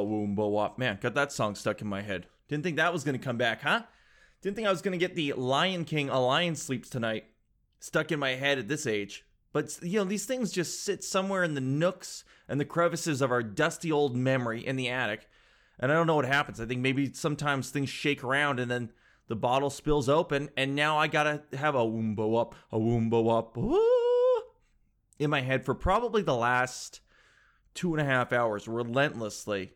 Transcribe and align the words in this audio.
a 0.00 0.04
woomba 0.04 0.48
wop. 0.50 0.78
Man, 0.78 0.98
got 1.00 1.14
that 1.14 1.32
song 1.32 1.54
stuck 1.54 1.80
in 1.80 1.86
my 1.86 2.02
head. 2.02 2.26
Didn't 2.48 2.64
think 2.64 2.76
that 2.76 2.92
was 2.92 3.04
gonna 3.04 3.18
come 3.18 3.36
back, 3.36 3.62
huh? 3.62 3.82
Didn't 4.42 4.56
think 4.56 4.68
I 4.68 4.70
was 4.70 4.82
gonna 4.82 4.96
get 4.96 5.14
the 5.14 5.32
Lion 5.32 5.84
King 5.84 6.08
A 6.08 6.20
Lion 6.20 6.54
Sleeps 6.54 6.88
Tonight 6.88 7.24
stuck 7.80 8.12
in 8.12 8.18
my 8.18 8.30
head 8.30 8.58
at 8.58 8.68
this 8.68 8.86
age. 8.86 9.24
But 9.52 9.78
you 9.82 9.98
know, 9.98 10.04
these 10.04 10.26
things 10.26 10.52
just 10.52 10.84
sit 10.84 11.02
somewhere 11.02 11.42
in 11.42 11.54
the 11.54 11.60
nooks 11.60 12.24
and 12.48 12.60
the 12.60 12.64
crevices 12.64 13.22
of 13.22 13.32
our 13.32 13.42
dusty 13.42 13.90
old 13.90 14.14
memory 14.16 14.66
in 14.66 14.76
the 14.76 14.88
attic. 14.88 15.28
And 15.78 15.90
I 15.90 15.94
don't 15.94 16.06
know 16.06 16.16
what 16.16 16.26
happens. 16.26 16.60
I 16.60 16.66
think 16.66 16.80
maybe 16.80 17.12
sometimes 17.12 17.70
things 17.70 17.88
shake 17.88 18.24
around 18.24 18.60
and 18.60 18.70
then 18.70 18.90
the 19.28 19.36
bottle 19.36 19.70
spills 19.70 20.08
open, 20.08 20.50
and 20.56 20.76
now 20.76 20.96
I 20.98 21.08
gotta 21.08 21.42
have 21.52 21.74
a 21.74 21.80
woombo 21.80 22.40
up, 22.40 22.54
a 22.70 22.78
woombo 22.78 23.36
up 23.36 23.56
in 25.18 25.30
my 25.30 25.40
head 25.40 25.64
for 25.64 25.74
probably 25.74 26.22
the 26.22 26.36
last 26.36 27.00
two 27.74 27.92
and 27.92 28.00
a 28.00 28.04
half 28.04 28.32
hours, 28.32 28.68
relentlessly 28.68 29.72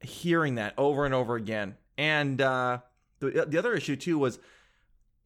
hearing 0.00 0.56
that 0.56 0.74
over 0.76 1.04
and 1.04 1.14
over 1.14 1.36
again. 1.36 1.76
And 1.96 2.40
uh, 2.40 2.78
the 3.20 3.46
the 3.48 3.58
other 3.58 3.74
issue 3.74 3.96
too 3.96 4.18
was 4.18 4.38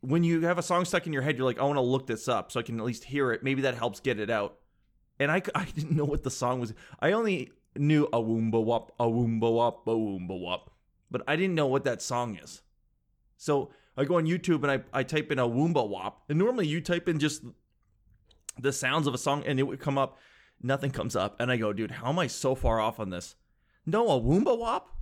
when 0.01 0.25
you 0.25 0.43
have 0.43 0.59
a 0.59 0.63
song 0.63 0.85
stuck 0.85 1.07
in 1.07 1.13
your 1.13 1.23
head, 1.23 1.37
you're 1.37 1.47
like, 1.47 1.59
I 1.59 1.65
want 1.65 1.77
to 1.77 1.83
look 1.83 2.07
this 2.07 2.29
up 2.29 2.51
so 2.51 2.59
I 2.59 2.65
can 2.65 2.79
at 2.79 2.85
least 2.85 3.05
hear 3.05 3.33
it. 3.33 3.43
Maybe 3.43 3.63
that 3.63 3.77
helps 3.77 4.01
get 4.01 4.19
it 4.19 4.31
out. 4.31 4.59
And 5.19 5.31
I, 5.31 5.43
I 5.55 5.65
didn't 5.65 5.97
know 5.97 6.05
what 6.05 6.25
the 6.25 6.31
song 6.31 6.61
was. 6.61 6.75
I 7.01 7.13
only 7.13 7.53
knew 7.77 8.05
a 8.13 8.21
woomba 8.21 8.63
wop, 8.63 8.93
a 8.99 9.05
woomba 9.05 9.53
wop, 9.53 9.87
a 9.87 9.93
woomba 9.93 10.39
wop, 10.39 10.71
but 11.11 11.23
I 11.27 11.37
didn't 11.37 11.55
know 11.55 11.69
what 11.69 11.85
that 11.85 12.03
song 12.03 12.37
is. 12.43 12.63
So 13.37 13.71
I 13.97 14.05
go 14.05 14.17
on 14.17 14.27
YouTube 14.27 14.63
and 14.63 14.71
I, 14.71 14.83
I 14.93 15.03
type 15.05 15.31
in 15.31 15.39
a 15.39 15.49
woomba 15.49 15.89
wop. 15.89 16.25
And 16.29 16.39
normally 16.39 16.67
you 16.67 16.81
type 16.81 17.09
in 17.09 17.19
just 17.19 17.45
the 18.59 18.73
sounds 18.73 19.07
of 19.07 19.15
a 19.15 19.19
song 19.19 19.45
and 19.47 19.59
it 19.59 19.65
would 19.65 19.81
come 19.81 19.99
up. 19.99 20.19
Nothing 20.63 20.91
comes 20.91 21.17
up. 21.17 21.41
And 21.41 21.51
I 21.51 21.57
go, 21.57 21.73
dude, 21.73 21.91
how 21.91 22.09
am 22.09 22.19
I 22.19 22.27
so 22.27 22.55
far 22.55 22.81
off 22.81 23.01
on 23.01 23.11
this? 23.11 23.35
No, 23.87 24.09
a 24.09 24.21
woomba 24.21 24.57
wop? 24.57 24.97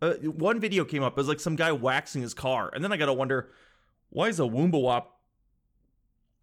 Uh, 0.00 0.14
one 0.14 0.60
video 0.60 0.84
came 0.84 1.02
up. 1.02 1.12
It 1.12 1.16
was 1.16 1.28
like 1.28 1.40
some 1.40 1.56
guy 1.56 1.72
waxing 1.72 2.22
his 2.22 2.34
car. 2.34 2.70
And 2.74 2.82
then 2.82 2.92
I 2.92 2.96
got 2.96 3.06
to 3.06 3.12
wonder, 3.12 3.50
why 4.10 4.28
is 4.28 4.40
a 4.40 4.44
woomba 4.44 4.80
wop 4.80 5.20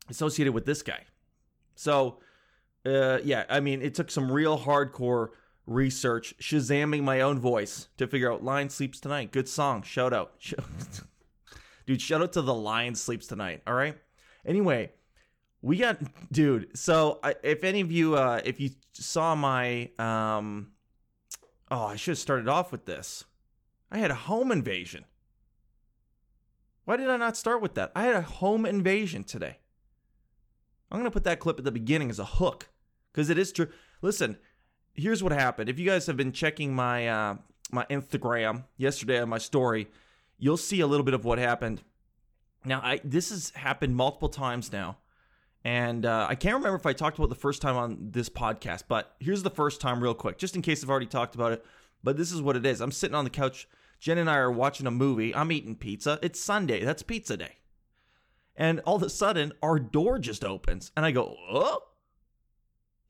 associated 0.09 0.53
with 0.53 0.65
this 0.65 0.81
guy? 0.81 1.05
So, 1.75 2.19
uh, 2.85 3.19
yeah, 3.23 3.45
I 3.49 3.59
mean, 3.59 3.81
it 3.81 3.95
took 3.95 4.11
some 4.11 4.31
real 4.31 4.57
hardcore 4.57 5.29
research, 5.65 6.35
shazamming 6.39 7.03
my 7.03 7.21
own 7.21 7.39
voice 7.39 7.87
to 7.97 8.07
figure 8.07 8.31
out 8.31 8.43
Lion 8.43 8.69
Sleeps 8.69 8.99
Tonight. 8.99 9.31
Good 9.31 9.47
song. 9.47 9.83
Shout 9.83 10.13
out. 10.13 10.33
dude, 11.85 12.01
shout 12.01 12.21
out 12.21 12.33
to 12.33 12.41
the 12.41 12.53
Lion 12.53 12.95
Sleeps 12.95 13.27
Tonight. 13.27 13.61
All 13.67 13.73
right. 13.73 13.97
Anyway, 14.45 14.91
we 15.61 15.77
got, 15.77 15.99
dude. 16.31 16.77
So, 16.77 17.19
I, 17.23 17.35
if 17.43 17.63
any 17.63 17.81
of 17.81 17.91
you, 17.91 18.15
uh, 18.15 18.41
if 18.43 18.59
you 18.59 18.71
saw 18.93 19.35
my, 19.35 19.89
um, 19.99 20.71
oh, 21.71 21.85
I 21.85 21.95
should 21.95 22.11
have 22.11 22.17
started 22.19 22.47
off 22.47 22.71
with 22.71 22.85
this. 22.85 23.23
I 23.91 23.97
had 23.97 24.11
a 24.11 24.15
home 24.15 24.51
invasion. 24.51 25.05
Why 26.85 26.97
did 26.97 27.09
I 27.09 27.17
not 27.17 27.37
start 27.37 27.61
with 27.61 27.75
that? 27.75 27.91
I 27.95 28.03
had 28.03 28.15
a 28.15 28.21
home 28.21 28.65
invasion 28.65 29.23
today. 29.23 29.59
I'm 30.91 30.99
going 30.99 31.09
to 31.09 31.11
put 31.11 31.23
that 31.23 31.39
clip 31.39 31.57
at 31.57 31.63
the 31.63 31.71
beginning 31.71 32.09
as 32.09 32.19
a 32.19 32.25
hook 32.25 32.69
because 33.11 33.29
it 33.29 33.37
is 33.37 33.51
true. 33.51 33.69
Listen, 34.01 34.37
here's 34.93 35.23
what 35.23 35.31
happened. 35.31 35.69
If 35.69 35.79
you 35.79 35.85
guys 35.85 36.05
have 36.07 36.17
been 36.17 36.33
checking 36.33 36.75
my 36.75 37.07
uh, 37.07 37.35
my 37.71 37.85
Instagram 37.89 38.65
yesterday 38.77 39.21
on 39.21 39.29
my 39.29 39.37
story, 39.37 39.87
you'll 40.37 40.57
see 40.57 40.81
a 40.81 40.87
little 40.87 41.05
bit 41.05 41.13
of 41.13 41.23
what 41.23 41.39
happened. 41.39 41.81
Now, 42.65 42.81
I 42.83 42.99
this 43.03 43.29
has 43.29 43.51
happened 43.51 43.95
multiple 43.95 44.29
times 44.29 44.71
now, 44.71 44.97
and 45.63 46.05
uh, 46.05 46.27
I 46.29 46.35
can't 46.35 46.55
remember 46.55 46.77
if 46.77 46.85
I 46.85 46.93
talked 46.93 47.17
about 47.17 47.29
the 47.29 47.35
first 47.35 47.61
time 47.61 47.77
on 47.77 47.97
this 48.11 48.29
podcast. 48.29 48.83
But 48.87 49.15
here's 49.19 49.43
the 49.43 49.49
first 49.49 49.79
time, 49.79 50.01
real 50.01 50.13
quick, 50.13 50.37
just 50.37 50.55
in 50.55 50.61
case 50.61 50.83
I've 50.83 50.89
already 50.89 51.05
talked 51.05 51.35
about 51.35 51.51
it. 51.51 51.65
But 52.03 52.17
this 52.17 52.31
is 52.31 52.41
what 52.41 52.55
it 52.55 52.65
is. 52.65 52.81
I'm 52.81 52.91
sitting 52.91 53.15
on 53.15 53.25
the 53.25 53.29
couch. 53.29 53.67
Jen 53.99 54.17
and 54.17 54.29
I 54.29 54.37
are 54.37 54.51
watching 54.51 54.87
a 54.87 54.91
movie. 54.91 55.35
I'm 55.35 55.51
eating 55.51 55.75
pizza. 55.75 56.17
It's 56.23 56.39
Sunday. 56.39 56.83
That's 56.83 57.03
pizza 57.03 57.37
day. 57.37 57.57
And 58.55 58.79
all 58.81 58.95
of 58.95 59.03
a 59.03 59.09
sudden, 59.09 59.53
our 59.61 59.79
door 59.79 60.17
just 60.17 60.43
opens. 60.43 60.91
And 60.97 61.05
I 61.05 61.11
go, 61.11 61.35
oh? 61.49 61.83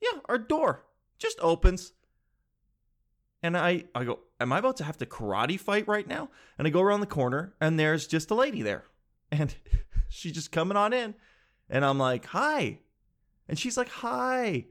Yeah, 0.02 0.20
our 0.26 0.38
door 0.38 0.84
just 1.18 1.38
opens. 1.40 1.92
And 3.42 3.56
I, 3.56 3.84
I 3.94 4.04
go, 4.04 4.20
am 4.38 4.52
I 4.52 4.58
about 4.58 4.76
to 4.76 4.84
have 4.84 4.98
to 4.98 5.06
karate 5.06 5.58
fight 5.58 5.88
right 5.88 6.06
now? 6.06 6.28
And 6.58 6.66
I 6.66 6.70
go 6.70 6.82
around 6.82 7.00
the 7.00 7.06
corner 7.06 7.54
and 7.60 7.78
there's 7.78 8.06
just 8.06 8.30
a 8.30 8.34
lady 8.34 8.60
there. 8.60 8.84
And 9.30 9.54
she's 10.10 10.32
just 10.32 10.52
coming 10.52 10.76
on 10.76 10.92
in. 10.92 11.14
And 11.72 11.84
I'm 11.84 11.98
like, 11.98 12.26
hi. 12.26 12.78
And 13.48 13.58
she's 13.58 13.76
like, 13.76 13.88
hi. 13.88 14.66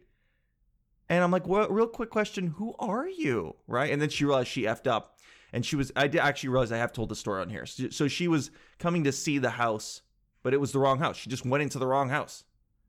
And 1.09 1.23
I'm 1.23 1.31
like, 1.31 1.47
well, 1.47 1.67
real 1.67 1.87
quick 1.87 2.11
question, 2.11 2.47
who 2.47 2.75
are 2.79 3.09
you? 3.09 3.55
Right. 3.67 3.91
And 3.91 4.01
then 4.01 4.09
she 4.09 4.23
realized 4.23 4.47
she 4.47 4.63
effed 4.63 4.87
up. 4.87 5.17
And 5.51 5.65
she 5.65 5.75
was, 5.75 5.91
I 5.97 6.07
did 6.07 6.21
actually 6.21 6.49
realize 6.49 6.71
I 6.71 6.77
have 6.77 6.93
told 6.93 7.09
the 7.09 7.15
story 7.15 7.41
on 7.41 7.49
here. 7.49 7.65
So 7.65 8.07
she 8.07 8.29
was 8.29 8.51
coming 8.79 9.03
to 9.03 9.11
see 9.11 9.39
the 9.39 9.49
house, 9.49 10.03
but 10.43 10.53
it 10.53 10.61
was 10.61 10.71
the 10.71 10.79
wrong 10.79 10.99
house. 10.99 11.17
She 11.17 11.29
just 11.29 11.45
went 11.45 11.63
into 11.63 11.79
the 11.79 11.87
wrong 11.87 12.07
house. 12.07 12.45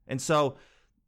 And 0.06 0.20
so 0.20 0.56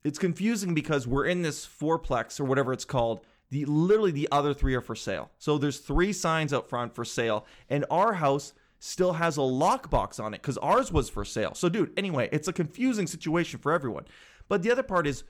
it's 0.03 0.19
confusing 0.19 0.75
because 0.75 1.06
we're 1.06 1.26
in 1.26 1.42
this 1.42 1.65
fourplex 1.66 2.41
or 2.41 2.44
whatever 2.44 2.72
it's 2.72 2.84
called. 2.84 3.21
The 3.50 3.66
literally 3.66 4.10
the 4.10 4.28
other 4.32 4.54
three 4.54 4.75
are 4.75 4.81
for 4.81 4.97
sale. 4.97 5.31
So 5.38 5.59
there's 5.59 5.78
three 5.78 6.12
signs 6.12 6.53
out 6.53 6.69
front 6.69 6.94
for 6.94 7.04
sale, 7.04 7.47
and 7.69 7.84
our 7.91 8.15
house 8.15 8.54
still 8.84 9.15
has 9.15 9.39
a 9.39 9.41
lockbox 9.41 10.22
on 10.22 10.34
it 10.34 10.43
because 10.43 10.59
ours 10.59 10.93
was 10.93 11.09
for 11.09 11.25
sale. 11.25 11.55
So, 11.55 11.71
dude, 11.71 11.93
anyway, 11.97 12.28
it's 12.31 12.49
a 12.49 12.53
confusing 12.53 13.06
situation 13.06 13.59
for 13.59 13.72
everyone. 13.72 14.05
But 14.47 14.62
the 14.62 14.71
other 14.71 14.83
part 14.83 15.06
is 15.06 15.25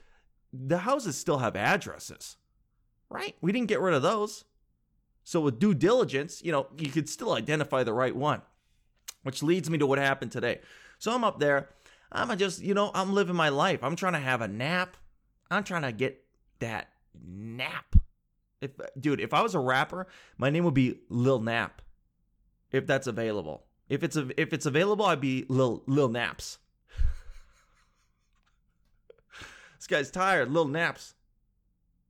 the 0.51 0.79
houses 0.79 1.17
still 1.17 1.37
have 1.37 1.55
addresses, 1.55 2.35
right? 3.09 3.33
We 3.39 3.53
didn't 3.53 3.69
get 3.69 3.79
rid 3.79 3.93
of 3.93 4.01
those. 4.01 4.43
So, 5.23 5.39
with 5.39 5.57
due 5.57 5.73
diligence, 5.73 6.43
you 6.43 6.51
know, 6.51 6.67
you 6.77 6.89
could 6.89 7.07
still 7.07 7.31
identify 7.31 7.83
the 7.83 7.93
right 7.93 8.13
one, 8.13 8.41
which 9.23 9.41
leads 9.41 9.69
me 9.69 9.77
to 9.77 9.87
what 9.87 9.99
happened 9.99 10.33
today. 10.33 10.59
So, 10.99 11.13
I'm 11.13 11.23
up 11.23 11.39
there. 11.39 11.69
I'm 12.11 12.37
just, 12.37 12.61
you 12.61 12.73
know, 12.73 12.91
I'm 12.93 13.13
living 13.13 13.37
my 13.37 13.49
life. 13.49 13.83
I'm 13.83 13.95
trying 13.95 14.13
to 14.13 14.19
have 14.19 14.41
a 14.41 14.49
nap. 14.49 14.97
I'm 15.49 15.63
trying 15.63 15.83
to 15.83 15.93
get 15.93 16.21
that 16.59 16.89
nap. 17.25 17.95
If, 18.59 18.71
dude, 18.99 19.21
if 19.21 19.33
I 19.33 19.41
was 19.41 19.55
a 19.55 19.59
rapper, 19.59 20.07
my 20.37 20.49
name 20.49 20.65
would 20.65 20.73
be 20.73 20.99
Lil 21.09 21.39
Nap 21.39 21.81
if 22.71 22.85
that's 22.85 23.07
available. 23.07 23.63
If 23.89 24.03
it's 24.03 24.15
if 24.15 24.53
it's 24.53 24.65
available, 24.65 25.05
I'd 25.05 25.21
be 25.21 25.45
Lil 25.47 25.83
Lil 25.85 26.09
Naps. 26.09 26.57
this 29.77 29.87
guy's 29.87 30.11
tired, 30.11 30.51
Lil 30.51 30.67
Naps. 30.67 31.13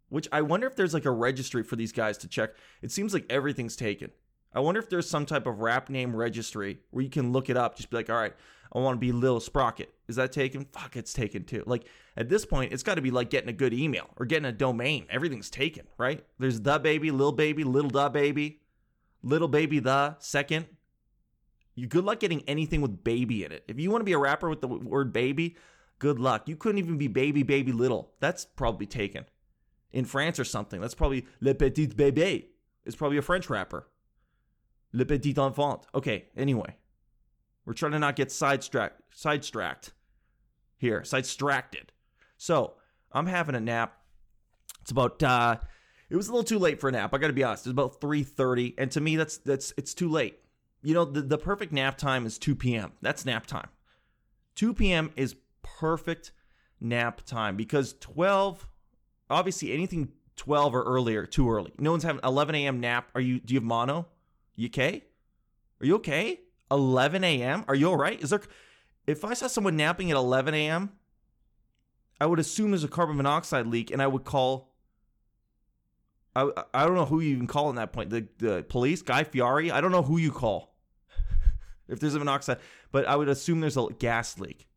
Which 0.10 0.28
I 0.32 0.42
wonder 0.42 0.68
if 0.68 0.76
there's 0.76 0.94
like 0.94 1.06
a 1.06 1.12
registry 1.12 1.64
for 1.64 1.76
these 1.76 1.92
guys 1.92 2.18
to 2.20 2.28
check. 2.28 2.52
It 2.82 2.92
seems 2.92 3.14
like 3.14 3.26
everything's 3.30 3.76
taken. 3.76 4.12
I 4.54 4.60
wonder 4.62 4.80
if 4.80 4.90
there's 4.90 5.10
some 5.10 5.26
type 5.26 5.48
of 5.48 5.60
rap 5.60 5.90
name 5.90 6.16
registry 6.16 6.80
where 6.92 7.04
you 7.04 7.10
can 7.10 7.34
look 7.34 7.50
it 7.50 7.58
up. 7.58 7.76
Just 7.76 7.90
be 7.90 7.98
like, 7.98 8.10
all 8.10 8.16
right, 8.16 8.34
I 8.74 8.80
want 8.80 8.96
to 8.96 9.00
be 9.00 9.12
Lil 9.12 9.42
Sprocket. 9.42 9.94
Is 10.08 10.16
that 10.16 10.32
taken? 10.32 10.66
Fuck, 10.72 10.96
it's 10.96 11.12
taken 11.12 11.44
too. 11.44 11.64
Like 11.66 11.86
at 12.16 12.30
this 12.30 12.46
point, 12.46 12.72
it's 12.72 12.84
got 12.84 12.96
to 12.96 13.02
be 13.02 13.12
like 13.12 13.30
getting 13.30 13.50
a 13.50 13.54
good 13.54 13.74
email 13.74 14.08
or 14.18 14.26
getting 14.26 14.46
a 14.46 14.54
domain. 14.54 15.08
Everything's 15.10 15.50
taken, 15.50 15.88
right? 15.98 16.24
There's 16.40 16.62
the 16.62 16.80
baby, 16.80 17.12
Lil 17.12 17.34
baby, 17.34 17.64
little 17.64 17.90
da 17.90 18.08
baby. 18.08 18.62
Little 19.26 19.48
Baby 19.48 19.80
the 19.80 20.16
second. 20.20 20.68
You 21.74 21.88
good 21.88 22.06
luck 22.06 22.22
getting 22.22 22.42
anything 22.48 22.80
with 22.80 23.04
baby 23.04 23.44
in 23.44 23.52
it. 23.52 23.66
If 23.68 23.80
you 23.80 23.92
want 23.92 24.02
to 24.02 24.06
be 24.06 24.14
a 24.14 24.18
rapper 24.18 24.50
with 24.50 24.62
the 24.62 24.68
word 24.68 25.12
baby, 25.12 25.58
good 26.00 26.20
luck. 26.20 26.48
You 26.48 26.56
couldn't 26.56 26.80
even 26.80 26.98
be 26.98 27.08
baby 27.08 27.44
baby 27.44 27.74
little. 27.74 28.14
That's 28.22 28.46
probably 28.46 28.86
taken. 28.86 29.26
In 29.92 30.06
France 30.06 30.40
or 30.40 30.46
something. 30.46 30.80
That's 30.80 30.96
probably 30.96 31.26
Le 31.42 31.54
Petit 31.54 31.88
Bébé. 31.88 32.46
It's 32.86 32.96
probably 32.96 33.18
a 33.18 33.22
French 33.22 33.50
rapper. 33.50 33.88
Le 34.94 35.06
Petit 35.06 35.34
Enfant. 35.38 35.82
Okay, 35.94 36.26
anyway. 36.38 36.78
We're 37.66 37.74
trying 37.74 37.94
to 37.94 38.00
not 38.00 38.16
get 38.16 38.32
sidetracked 38.32 39.02
sidetracked 39.14 39.94
here, 40.78 41.02
sidestracted. 41.02 41.90
So 42.38 42.76
I'm 43.12 43.26
having 43.26 43.56
a 43.56 43.60
nap. 43.60 43.98
It's 44.82 44.92
about 44.92 45.22
uh 45.24 45.58
it 46.10 46.16
was 46.16 46.28
a 46.28 46.32
little 46.32 46.44
too 46.44 46.60
late 46.60 46.80
for 46.80 46.90
a 46.90 46.92
nap. 46.92 47.14
I 47.14 47.18
got 47.18 47.28
to 47.28 47.34
be 47.34 47.44
honest. 47.44 47.66
It's 47.66 47.72
about 47.72 48.00
3:30, 48.00 48.76
and 48.78 48.92
to 48.92 49.02
me, 49.02 49.16
that's 49.16 49.38
that's 49.38 49.74
it's 49.78 49.94
too 49.94 50.10
late. 50.10 50.40
You 50.82 50.94
know, 50.94 51.06
the, 51.06 51.22
the 51.22 51.38
perfect 51.38 51.74
nap 51.74 51.98
time 51.98 52.26
is 52.26 52.38
2 52.38 52.56
p.m. 52.56 52.92
That's 53.02 53.26
nap 53.26 53.48
time. 53.48 53.70
2 54.56 54.74
p.m. 54.74 55.12
is 55.16 55.36
perfect 55.64 56.32
nap 56.80 57.22
time 57.26 57.56
because 57.56 57.96
12, 58.00 58.68
obviously, 59.30 59.74
anything 59.74 60.10
12 60.36 60.76
or 60.76 60.84
earlier, 60.84 61.26
too 61.26 61.50
early. 61.50 61.74
No 61.80 61.92
one's 61.92 62.04
having 62.04 62.22
11 62.24 62.54
a.m. 62.56 62.80
nap. 62.80 63.10
Are 63.16 63.22
you? 63.22 63.40
Do 63.40 63.54
you 63.54 63.60
have 63.60 63.66
mono? 63.66 64.08
You 64.56 64.68
okay? 64.68 65.04
Are 65.82 65.86
you 65.86 65.96
okay? 65.96 66.40
11 66.72 67.24
a.m. 67.24 67.66
Are 67.68 67.76
you 67.76 67.90
all 67.90 67.98
right? 67.98 68.22
Is 68.22 68.30
there? 68.30 68.42
If 69.08 69.26
I 69.26 69.34
saw 69.34 69.48
someone 69.48 69.78
napping 69.78 70.12
at 70.12 70.18
11 70.18 70.54
a.m., 70.54 70.92
I 72.20 72.26
would 72.26 72.40
assume 72.40 72.72
there's 72.72 72.84
a 72.84 72.88
carbon 72.88 73.18
monoxide 73.18 73.68
leak, 73.68 73.92
and 73.92 74.02
I 74.02 74.08
would 74.08 74.24
call 74.24 74.75
I, 76.36 76.50
I 76.74 76.86
don't 76.86 76.96
know 76.96 77.06
who 77.06 77.20
you 77.20 77.36
even 77.36 77.48
call 77.48 77.70
in 77.70 77.76
that 77.78 77.94
point. 77.94 78.10
The 78.10 78.28
the 78.38 78.66
police, 78.68 79.02
Guy 79.02 79.24
Fieri. 79.24 79.72
I 79.72 79.82
don't 79.82 79.92
know 79.92 80.04
who 80.04 80.18
you 80.18 80.32
call 80.32 80.76
if 81.88 82.00
there's 82.00 82.16
a 82.16 82.20
monoxide, 82.20 82.60
but 82.92 83.06
I 83.06 83.16
would 83.16 83.30
assume 83.30 83.62
there's 83.62 83.78
a 83.78 83.88
gas 84.00 84.38
leak. 84.38 84.68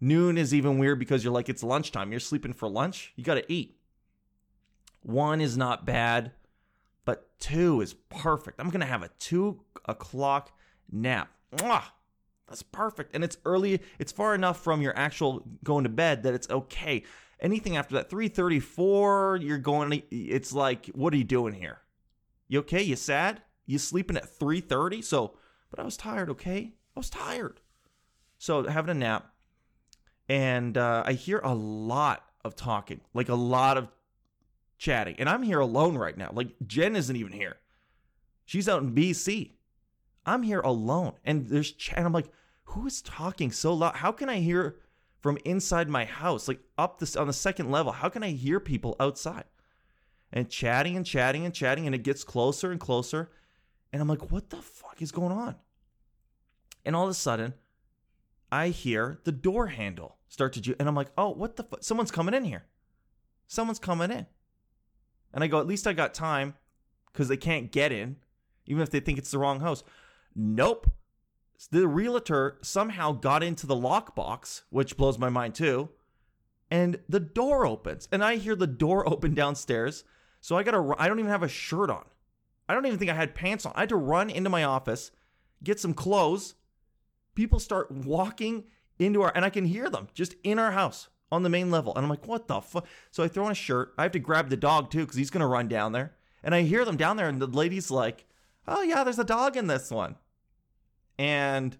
Noon 0.00 0.36
is 0.36 0.52
even 0.52 0.78
weird 0.78 0.98
because 0.98 1.24
you're 1.24 1.32
like 1.32 1.48
it's 1.48 1.62
lunchtime. 1.62 2.10
You're 2.10 2.20
sleeping 2.20 2.52
for 2.52 2.68
lunch. 2.68 3.12
You 3.16 3.24
got 3.24 3.34
to 3.34 3.52
eat. 3.52 3.76
One 5.02 5.40
is 5.40 5.56
not 5.56 5.86
bad, 5.86 6.32
but 7.04 7.38
two 7.40 7.80
is 7.80 7.94
perfect. 7.94 8.60
I'm 8.60 8.70
gonna 8.70 8.86
have 8.86 9.02
a 9.02 9.10
two 9.18 9.60
o'clock 9.86 10.52
nap. 10.90 11.30
Mwah! 11.56 11.84
That's 12.52 12.62
perfect. 12.62 13.14
And 13.14 13.24
it's 13.24 13.38
early, 13.46 13.80
it's 13.98 14.12
far 14.12 14.34
enough 14.34 14.62
from 14.62 14.82
your 14.82 14.96
actual 14.96 15.42
going 15.64 15.84
to 15.84 15.88
bed 15.88 16.22
that 16.24 16.34
it's 16.34 16.50
okay. 16.50 17.02
Anything 17.42 17.76
after 17.76 17.96
that, 17.96 18.08
334, 18.08 19.40
you're 19.42 19.58
going 19.58 20.04
it's 20.12 20.52
like, 20.52 20.86
what 20.94 21.12
are 21.12 21.16
you 21.16 21.24
doing 21.24 21.54
here? 21.54 21.80
You 22.46 22.60
okay? 22.60 22.80
You 22.80 22.94
sad? 22.94 23.42
You 23.66 23.78
sleeping 23.78 24.16
at 24.16 24.38
3:30? 24.38 25.02
So, 25.02 25.34
but 25.68 25.80
I 25.80 25.84
was 25.84 25.96
tired, 25.96 26.30
okay? 26.30 26.74
I 26.96 27.00
was 27.00 27.10
tired. 27.10 27.60
So 28.38 28.68
having 28.68 28.96
a 28.96 28.98
nap, 28.98 29.32
and 30.28 30.78
uh, 30.78 31.02
I 31.04 31.14
hear 31.14 31.40
a 31.40 31.54
lot 31.54 32.24
of 32.44 32.54
talking, 32.54 33.00
like 33.12 33.28
a 33.28 33.34
lot 33.34 33.76
of 33.76 33.88
chatting, 34.78 35.16
and 35.18 35.28
I'm 35.28 35.42
here 35.42 35.60
alone 35.60 35.98
right 35.98 36.16
now. 36.16 36.30
Like 36.32 36.50
Jen 36.64 36.94
isn't 36.94 37.16
even 37.16 37.32
here; 37.32 37.56
she's 38.44 38.68
out 38.68 38.82
in 38.82 38.94
BC. 38.94 39.52
I'm 40.24 40.44
here 40.44 40.60
alone, 40.60 41.14
and 41.24 41.48
there's 41.48 41.72
chat. 41.72 41.98
And 41.98 42.06
I'm 42.06 42.12
like, 42.12 42.30
who 42.64 42.86
is 42.86 43.02
talking 43.02 43.50
so 43.50 43.74
loud? 43.74 43.96
How 43.96 44.12
can 44.12 44.28
I 44.28 44.36
hear 44.38 44.76
from 45.22 45.38
inside 45.44 45.88
my 45.88 46.04
house, 46.04 46.48
like 46.48 46.60
up 46.76 46.98
this 46.98 47.16
on 47.16 47.28
the 47.28 47.32
second 47.32 47.70
level? 47.70 47.92
How 47.92 48.08
can 48.08 48.22
I 48.22 48.30
hear 48.30 48.60
people 48.60 48.96
outside? 49.00 49.44
And 50.32 50.50
chatting 50.50 50.96
and 50.96 51.06
chatting 51.06 51.44
and 51.44 51.54
chatting, 51.54 51.86
and 51.86 51.94
it 51.94 52.02
gets 52.02 52.24
closer 52.24 52.70
and 52.70 52.80
closer. 52.80 53.30
And 53.92 54.02
I'm 54.02 54.08
like, 54.08 54.30
what 54.30 54.50
the 54.50 54.56
fuck 54.56 55.00
is 55.00 55.12
going 55.12 55.32
on? 55.32 55.54
And 56.84 56.96
all 56.96 57.04
of 57.04 57.10
a 57.10 57.14
sudden, 57.14 57.54
I 58.50 58.68
hear 58.68 59.20
the 59.24 59.32
door 59.32 59.68
handle 59.68 60.16
start 60.28 60.54
to 60.54 60.60
ju- 60.60 60.74
and 60.78 60.88
I'm 60.88 60.94
like, 60.94 61.10
oh, 61.16 61.30
what 61.30 61.56
the 61.56 61.62
fuck? 61.62 61.84
Someone's 61.84 62.10
coming 62.10 62.34
in 62.34 62.44
here. 62.44 62.64
Someone's 63.46 63.78
coming 63.78 64.10
in. 64.10 64.26
And 65.34 65.44
I 65.44 65.46
go, 65.46 65.60
at 65.60 65.66
least 65.66 65.86
I 65.86 65.92
got 65.92 66.14
time 66.14 66.54
because 67.12 67.28
they 67.28 67.36
can't 67.36 67.70
get 67.70 67.92
in, 67.92 68.16
even 68.66 68.82
if 68.82 68.90
they 68.90 69.00
think 69.00 69.18
it's 69.18 69.30
the 69.30 69.38
wrong 69.38 69.60
house. 69.60 69.84
Nope. 70.34 70.90
The 71.70 71.86
realtor 71.86 72.58
somehow 72.62 73.12
got 73.12 73.42
into 73.42 73.66
the 73.66 73.76
lockbox, 73.76 74.62
which 74.70 74.96
blows 74.96 75.18
my 75.18 75.28
mind 75.28 75.54
too. 75.54 75.90
And 76.70 77.00
the 77.08 77.20
door 77.20 77.66
opens, 77.66 78.08
and 78.10 78.24
I 78.24 78.36
hear 78.36 78.56
the 78.56 78.66
door 78.66 79.08
open 79.12 79.34
downstairs. 79.34 80.04
So 80.40 80.56
I 80.56 80.62
gotta, 80.62 80.94
I 80.98 81.06
don't 81.06 81.18
even 81.18 81.30
have 81.30 81.42
a 81.42 81.48
shirt 81.48 81.90
on. 81.90 82.04
I 82.68 82.74
don't 82.74 82.86
even 82.86 82.98
think 82.98 83.10
I 83.10 83.14
had 83.14 83.34
pants 83.34 83.66
on. 83.66 83.72
I 83.76 83.80
had 83.80 83.90
to 83.90 83.96
run 83.96 84.30
into 84.30 84.50
my 84.50 84.64
office, 84.64 85.10
get 85.62 85.78
some 85.78 85.94
clothes. 85.94 86.54
People 87.34 87.58
start 87.58 87.90
walking 87.90 88.64
into 88.98 89.22
our, 89.22 89.32
and 89.34 89.44
I 89.44 89.50
can 89.50 89.64
hear 89.64 89.88
them 89.88 90.08
just 90.14 90.34
in 90.42 90.58
our 90.58 90.72
house 90.72 91.08
on 91.30 91.42
the 91.42 91.48
main 91.48 91.70
level. 91.70 91.94
And 91.94 92.04
I'm 92.04 92.10
like, 92.10 92.26
what 92.26 92.48
the 92.48 92.60
fuck? 92.60 92.86
So 93.10 93.22
I 93.22 93.28
throw 93.28 93.44
on 93.44 93.52
a 93.52 93.54
shirt. 93.54 93.94
I 93.98 94.02
have 94.02 94.12
to 94.12 94.18
grab 94.18 94.48
the 94.48 94.56
dog 94.56 94.90
too, 94.90 95.00
because 95.00 95.16
he's 95.16 95.30
gonna 95.30 95.46
run 95.46 95.68
down 95.68 95.92
there. 95.92 96.14
And 96.42 96.54
I 96.54 96.62
hear 96.62 96.84
them 96.84 96.96
down 96.96 97.16
there, 97.16 97.28
and 97.28 97.40
the 97.40 97.46
lady's 97.46 97.90
like, 97.90 98.26
oh 98.66 98.82
yeah, 98.82 99.04
there's 99.04 99.18
a 99.18 99.24
dog 99.24 99.56
in 99.56 99.66
this 99.66 99.90
one. 99.90 100.16
And 101.18 101.76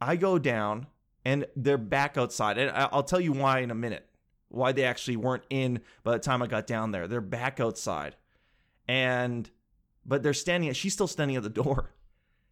I 0.00 0.16
go 0.16 0.38
down, 0.38 0.86
and 1.24 1.46
they're 1.56 1.78
back 1.78 2.16
outside. 2.16 2.58
And 2.58 2.70
I'll 2.74 3.02
tell 3.02 3.20
you 3.20 3.32
why 3.32 3.60
in 3.60 3.70
a 3.70 3.74
minute. 3.74 4.08
Why 4.48 4.72
they 4.72 4.84
actually 4.84 5.16
weren't 5.16 5.44
in 5.50 5.80
by 6.02 6.12
the 6.12 6.18
time 6.18 6.42
I 6.42 6.46
got 6.46 6.66
down 6.66 6.90
there. 6.90 7.06
They're 7.06 7.20
back 7.20 7.60
outside. 7.60 8.16
And 8.86 9.50
but 10.06 10.22
they're 10.22 10.32
standing 10.32 10.72
she's 10.72 10.94
still 10.94 11.06
standing 11.06 11.36
at 11.36 11.42
the 11.42 11.48
door. 11.62 11.92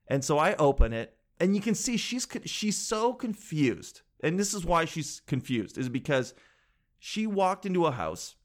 And 0.07 0.23
so 0.23 0.39
I 0.39 0.55
open 0.57 0.93
it 0.93 1.17
and 1.41 1.55
you 1.55 1.63
can 1.63 1.75
see 1.75 1.97
she's 1.97 2.29
she's 2.45 2.77
so 2.77 3.15
confused. 3.15 4.03
And 4.23 4.39
this 4.39 4.53
is 4.53 4.65
why 4.65 4.85
she's 4.85 5.21
confused 5.27 5.79
is 5.79 5.89
because 5.89 6.35
she 6.99 7.27
walked 7.27 7.65
into 7.65 7.87
a 7.87 7.93
house 7.93 8.37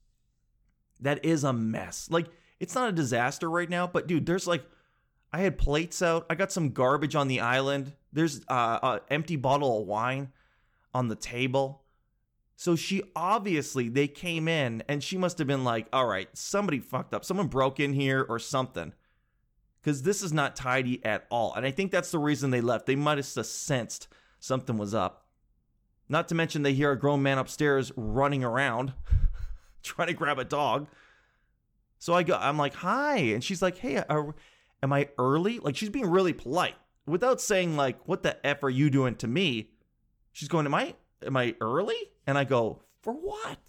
that 0.99 1.23
is 1.25 1.43
a 1.43 1.51
mess. 1.51 2.07
Like 2.09 2.27
it's 2.59 2.75
not 2.75 2.89
a 2.89 2.93
disaster 2.93 3.49
right 3.49 3.69
now, 3.69 3.85
but 3.85 4.07
dude, 4.07 4.25
there's 4.25 4.47
like 4.47 4.63
I 5.33 5.39
had 5.39 5.57
plates 5.57 6.01
out. 6.01 6.25
I 6.29 6.35
got 6.35 6.51
some 6.51 6.71
garbage 6.71 7.15
on 7.15 7.27
the 7.27 7.39
island. 7.39 7.93
There's 8.11 8.41
uh, 8.47 8.79
an 8.83 8.99
empty 9.09 9.37
bottle 9.37 9.81
of 9.81 9.87
wine 9.87 10.31
on 10.93 11.07
the 11.07 11.15
table. 11.15 11.83
So 12.61 12.75
she 12.75 13.01
obviously 13.15 13.89
they 13.89 14.07
came 14.07 14.47
in 14.47 14.83
and 14.87 15.03
she 15.03 15.17
must 15.17 15.37
have 15.39 15.47
been 15.47 15.63
like, 15.63 15.87
"All 15.91 16.05
right, 16.05 16.29
somebody 16.37 16.79
fucked 16.79 17.13
up. 17.13 17.25
Someone 17.25 17.47
broke 17.47 17.79
in 17.79 17.93
here 17.93 18.25
or 18.27 18.37
something." 18.37 18.93
Cuz 19.83 20.03
this 20.03 20.21
is 20.21 20.31
not 20.31 20.55
tidy 20.55 21.03
at 21.03 21.25
all. 21.31 21.55
And 21.55 21.65
I 21.65 21.71
think 21.71 21.91
that's 21.91 22.11
the 22.11 22.19
reason 22.19 22.51
they 22.51 22.61
left. 22.61 22.85
They 22.85 22.95
might 22.95 23.17
have 23.17 23.25
sensed 23.25 24.07
something 24.39 24.77
was 24.77 24.93
up. 24.93 25.25
Not 26.07 26.27
to 26.27 26.35
mention 26.35 26.61
they 26.61 26.73
hear 26.73 26.91
a 26.91 26.99
grown 26.99 27.23
man 27.23 27.39
upstairs 27.39 27.91
running 27.95 28.43
around 28.43 28.93
trying 29.81 30.09
to 30.09 30.13
grab 30.13 30.37
a 30.37 30.45
dog. 30.45 30.87
So 31.97 32.13
I 32.13 32.21
go 32.21 32.35
I'm 32.35 32.57
like, 32.57 32.75
"Hi." 32.75 33.17
And 33.17 33.43
she's 33.43 33.61
like, 33.61 33.79
"Hey, 33.79 34.03
are, 34.07 34.35
am 34.83 34.93
I 34.93 35.09
early?" 35.17 35.59
Like 35.59 35.75
she's 35.75 35.89
being 35.89 36.09
really 36.09 36.33
polite 36.33 36.75
without 37.05 37.41
saying 37.41 37.75
like, 37.75 38.07
"What 38.07 38.23
the 38.23 38.45
f 38.45 38.63
are 38.63 38.69
you 38.69 38.89
doing 38.89 39.15
to 39.15 39.27
me?" 39.27 39.71
She's 40.31 40.47
going, 40.47 40.65
"Am 40.65 40.73
I 40.73 40.95
am 41.25 41.37
I 41.37 41.55
early?" 41.61 42.11
And 42.27 42.37
I 42.37 42.43
go, 42.43 42.83
For 43.01 43.13
what? 43.13 43.59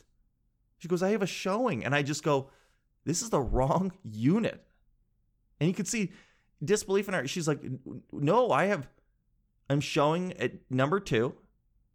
She 0.79 0.89
goes, 0.89 1.03
I 1.03 1.11
have 1.11 1.23
a 1.23 1.27
showing. 1.27 1.85
And 1.85 1.95
I 1.95 2.03
just 2.03 2.23
go, 2.23 2.51
This 3.05 3.23
is 3.23 3.31
the 3.31 3.41
wrong 3.41 3.93
unit. 4.05 4.65
And 5.61 5.69
you 5.69 5.75
can 5.75 5.87
see 5.87 6.13
disbelief 6.63 7.09
in 7.09 7.15
her. 7.15 7.27
She's 7.27 7.49
like, 7.49 7.61
No, 8.13 8.51
I 8.51 8.67
have, 8.67 8.89
I'm 9.71 9.81
showing 9.81 10.33
at 10.35 10.53
number 10.71 11.01
two. 11.01 11.35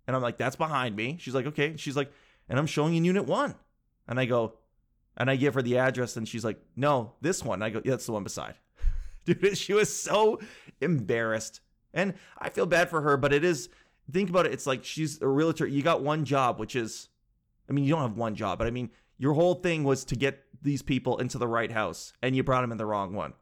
And 0.08 0.16
I'm 0.16 0.22
like, 0.22 0.38
That's 0.38 0.56
behind 0.56 0.96
me. 0.96 1.18
She's 1.20 1.36
like, 1.36 1.46
Okay. 1.46 1.76
She's 1.78 1.96
like, 1.96 2.12
And 2.50 2.58
I'm 2.58 2.68
showing 2.68 2.96
in 2.96 3.06
unit 3.06 3.26
one. 3.26 3.56
And 4.08 4.20
I 4.20 4.26
go, 4.26 4.54
and 5.18 5.30
I 5.30 5.36
give 5.36 5.56
her 5.56 5.62
the 5.62 5.80
address, 5.80 6.16
and 6.16 6.28
she's 6.28 6.46
like, 6.46 6.60
No, 6.76 7.14
this 7.22 7.44
one. 7.44 7.62
I 7.62 7.70
go, 7.70 7.82
Yeah, 7.84 7.92
that's 7.92 8.06
the 8.06 8.14
one 8.14 8.24
beside. 8.24 8.56
Dude, 9.28 9.58
she 9.58 9.74
was 9.74 9.96
so 9.96 10.40
embarrassed. 10.82 11.62
And 11.94 12.14
I 12.38 12.50
feel 12.50 12.66
bad 12.66 12.90
for 12.90 13.02
her, 13.02 13.18
but 13.18 13.34
it 13.34 13.44
is 13.44 13.70
think 14.12 14.30
about 14.30 14.46
it. 14.46 14.54
It's 14.54 14.66
like 14.66 14.84
she's 14.84 15.22
a 15.22 15.28
realtor. 15.28 15.68
You 15.68 15.82
got 15.84 16.02
one 16.02 16.26
job, 16.26 16.60
which 16.60 16.76
is, 16.76 17.10
I 17.70 17.74
mean, 17.74 17.84
you 17.86 17.92
don't 17.92 18.02
have 18.02 18.18
one 18.18 18.36
job, 18.36 18.58
but 18.58 18.68
I 18.68 18.72
mean, 18.72 18.90
your 19.18 19.34
whole 19.34 19.56
thing 19.56 19.84
was 19.84 20.06
to 20.06 20.16
get 20.16 20.44
these 20.62 20.82
people 20.82 21.18
into 21.18 21.38
the 21.38 21.48
right 21.48 21.72
house, 21.72 22.14
and 22.22 22.36
you 22.36 22.44
brought 22.44 22.62
them 22.62 22.72
in 22.72 22.78
the 22.78 22.86
wrong 22.86 23.14
one. 23.14 23.34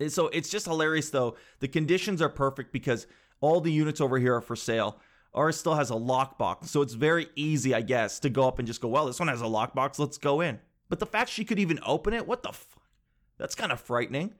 And 0.00 0.12
so 0.12 0.28
it's 0.28 0.48
just 0.48 0.66
hilarious, 0.66 1.10
though. 1.10 1.36
The 1.60 1.68
conditions 1.68 2.20
are 2.20 2.28
perfect 2.28 2.72
because 2.72 3.06
all 3.40 3.60
the 3.60 3.72
units 3.72 4.00
over 4.00 4.18
here 4.18 4.34
are 4.36 4.40
for 4.40 4.56
sale. 4.56 4.98
Ours 5.34 5.56
still 5.56 5.74
has 5.74 5.90
a 5.90 5.94
lockbox, 5.94 6.66
so 6.66 6.82
it's 6.82 6.94
very 6.94 7.28
easy, 7.34 7.74
I 7.74 7.82
guess, 7.82 8.20
to 8.20 8.30
go 8.30 8.46
up 8.46 8.58
and 8.58 8.66
just 8.66 8.80
go, 8.80 8.88
well, 8.88 9.06
this 9.06 9.18
one 9.18 9.28
has 9.28 9.42
a 9.42 9.46
lockbox, 9.46 9.98
let's 9.98 10.18
go 10.18 10.40
in. 10.40 10.60
But 10.88 11.00
the 11.00 11.06
fact 11.06 11.30
she 11.30 11.44
could 11.44 11.58
even 11.58 11.80
open 11.84 12.14
it, 12.14 12.26
what 12.26 12.42
the 12.42 12.52
fuck? 12.52 12.82
That's 13.36 13.54
kind 13.56 13.72
of 13.72 13.80
frightening. 13.80 14.34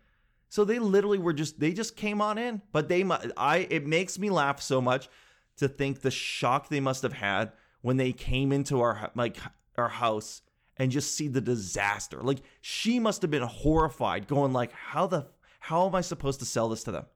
So 0.49 0.65
they 0.65 0.79
literally 0.79 1.19
were 1.19 1.33
just 1.33 1.59
they 1.59 1.73
just 1.73 1.97
came 1.97 2.21
on 2.21 2.39
in, 2.39 2.63
but 2.73 2.89
they 2.89 3.05
I 3.37 3.67
it 3.71 3.87
makes 3.87 4.19
me 4.19 4.31
laugh 4.31 4.63
so 4.63 4.81
much 4.81 5.09
to 5.57 5.69
think 5.69 6.01
the 6.01 6.11
shock 6.11 6.69
they 6.69 6.81
must 6.81 7.03
have 7.03 7.13
had 7.13 7.53
when 7.83 7.97
they 7.97 8.13
came 8.13 8.53
into 8.53 8.81
our 8.81 9.11
like 9.15 9.37
our 9.77 9.89
house 9.89 10.43
and 10.77 10.91
just 10.91 11.17
see 11.17 11.29
the 11.29 11.41
disaster. 11.41 12.21
Like 12.23 12.43
she 12.61 12.99
must 12.99 13.23
have 13.23 13.31
been 13.31 13.43
horrified 13.43 14.27
going 14.27 14.53
like 14.53 14.73
how 14.73 15.07
the 15.07 15.27
how 15.61 15.87
am 15.87 15.95
I 15.95 16.01
supposed 16.01 16.41
to 16.41 16.47
sell 16.47 16.69
this 16.69 16.85
to 16.85 16.93
them? 16.93 17.07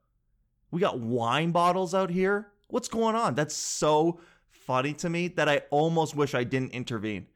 We 0.70 0.80
got 0.80 1.00
wine 1.00 1.50
bottles 1.50 1.94
out 1.94 2.11
here. 2.11 2.49
What's 2.68 2.88
going 2.88 3.14
on? 3.14 3.35
That's 3.35 3.56
so 3.56 4.20
funny 4.50 4.92
to 4.94 5.08
me 5.08 5.28
that 5.28 5.49
I 5.49 5.62
almost 5.70 6.14
wish 6.14 6.35
I 6.35 6.44
didn't 6.44 6.73
intervene. 6.73 7.26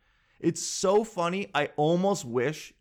It's 0.41 0.63
so 0.63 1.05
funny. 1.05 1.51
I 1.55 1.71
almost 1.77 2.25
wish 2.25 2.75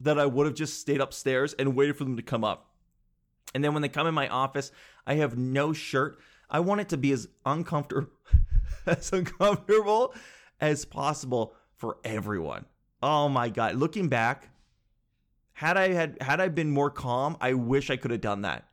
that 0.00 0.18
I 0.18 0.26
would 0.26 0.46
have 0.46 0.54
just 0.54 0.80
stayed 0.80 1.00
upstairs 1.00 1.54
and 1.54 1.74
waited 1.74 1.96
for 1.96 2.04
them 2.04 2.16
to 2.16 2.22
come 2.22 2.44
up. 2.44 2.70
And 3.54 3.64
then 3.64 3.72
when 3.72 3.82
they 3.82 3.88
come 3.88 4.06
in 4.06 4.14
my 4.14 4.28
office, 4.28 4.72
I 5.06 5.14
have 5.14 5.38
no 5.38 5.72
shirt. 5.72 6.18
I 6.50 6.60
want 6.60 6.80
it 6.80 6.88
to 6.90 6.96
be 6.96 7.12
as 7.12 7.28
uncomfortable 7.44 8.10
as 8.86 9.12
uncomfortable 9.12 10.14
as 10.60 10.84
possible 10.84 11.54
for 11.76 11.98
everyone. 12.04 12.66
Oh 13.02 13.28
my 13.28 13.48
god, 13.48 13.76
looking 13.76 14.08
back, 14.08 14.48
had 15.52 15.76
I 15.76 15.92
had 15.92 16.18
had 16.20 16.40
I 16.40 16.48
been 16.48 16.70
more 16.70 16.90
calm, 16.90 17.36
I 17.40 17.54
wish 17.54 17.90
I 17.90 17.96
could 17.96 18.10
have 18.10 18.20
done 18.20 18.42
that. 18.42 18.68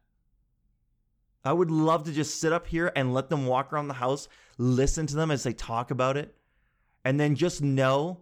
I 1.45 1.53
would 1.53 1.71
love 1.71 2.03
to 2.05 2.11
just 2.11 2.39
sit 2.39 2.53
up 2.53 2.67
here 2.67 2.91
and 2.95 3.13
let 3.13 3.29
them 3.29 3.45
walk 3.45 3.73
around 3.73 3.89
the 3.89 3.95
house, 3.95 4.29
listen 4.57 5.05
to 5.07 5.15
them 5.15 5.29
as 5.29 5.43
they 5.43 5.53
talk 5.53 5.91
about 5.91 6.15
it, 6.15 6.35
and 7.03 7.19
then 7.19 7.35
just 7.35 7.61
know 7.61 8.21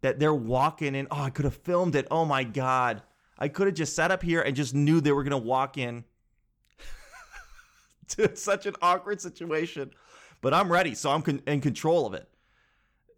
that 0.00 0.18
they're 0.18 0.34
walking 0.34 0.94
in. 0.94 1.08
Oh, 1.10 1.22
I 1.22 1.30
could 1.30 1.44
have 1.44 1.56
filmed 1.56 1.94
it. 1.94 2.06
Oh 2.10 2.24
my 2.24 2.44
God. 2.44 3.02
I 3.38 3.48
could 3.48 3.66
have 3.66 3.76
just 3.76 3.94
sat 3.94 4.10
up 4.10 4.22
here 4.22 4.40
and 4.40 4.56
just 4.56 4.74
knew 4.74 5.00
they 5.00 5.12
were 5.12 5.22
going 5.22 5.30
to 5.30 5.46
walk 5.46 5.78
in 5.78 6.04
to 8.08 8.34
such 8.36 8.66
an 8.66 8.74
awkward 8.82 9.20
situation. 9.20 9.90
But 10.40 10.54
I'm 10.54 10.70
ready. 10.70 10.94
So 10.94 11.10
I'm 11.10 11.22
con- 11.22 11.42
in 11.46 11.60
control 11.60 12.06
of 12.06 12.14
it. 12.14 12.28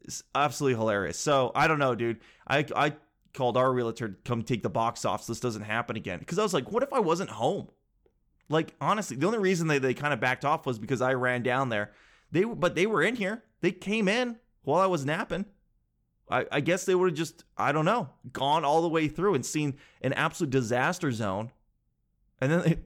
It's 0.03 0.23
absolutely 0.35 0.79
hilarious. 0.79 1.19
So 1.19 1.53
I 1.55 1.69
don't 1.69 1.79
know, 1.79 1.95
dude. 1.95 2.21
I, 2.47 2.65
I 2.75 2.95
called 3.35 3.57
our 3.57 3.73
realtor 3.73 4.09
to 4.09 4.17
come 4.25 4.43
take 4.43 4.63
the 4.63 4.71
box 4.71 5.05
off 5.05 5.23
so 5.23 5.33
this 5.33 5.41
doesn't 5.41 5.63
happen 5.63 5.97
again. 5.97 6.19
Because 6.19 6.39
I 6.39 6.43
was 6.43 6.55
like, 6.55 6.71
what 6.73 6.83
if 6.83 6.93
I 6.93 7.01
wasn't 7.01 7.31
home? 7.31 7.69
Like, 8.49 8.75
honestly, 8.81 9.17
the 9.17 9.27
only 9.27 9.39
reason 9.39 9.69
they, 9.69 9.79
they 9.79 9.95
kind 9.95 10.13
of 10.13 10.21
backed 10.21 10.45
off 10.45 10.67
was 10.67 10.79
because 10.79 11.01
I 11.01 11.15
ran 11.15 11.43
down 11.43 11.69
there. 11.69 11.93
They 12.33 12.45
But 12.45 12.75
they 12.75 12.87
were 12.87 13.03
in 13.03 13.17
here. 13.17 13.45
They 13.61 13.71
came 13.71 14.09
in 14.09 14.39
while 14.63 14.81
I 14.81 14.87
was 14.87 15.05
napping. 15.05 15.45
I, 16.31 16.47
I 16.53 16.61
guess 16.61 16.85
they 16.85 16.95
would 16.95 17.11
have 17.11 17.19
just, 17.19 17.45
I 17.57 17.73
don't 17.73 17.85
know, 17.85 18.09
gone 18.33 18.65
all 18.65 18.83
the 18.83 18.89
way 18.89 19.09
through 19.09 19.35
and 19.35 19.45
seen 19.45 19.79
an 20.01 20.13
absolute 20.13 20.51
disaster 20.51 21.11
zone. 21.11 21.51
And 22.41 22.53
then, 22.53 22.85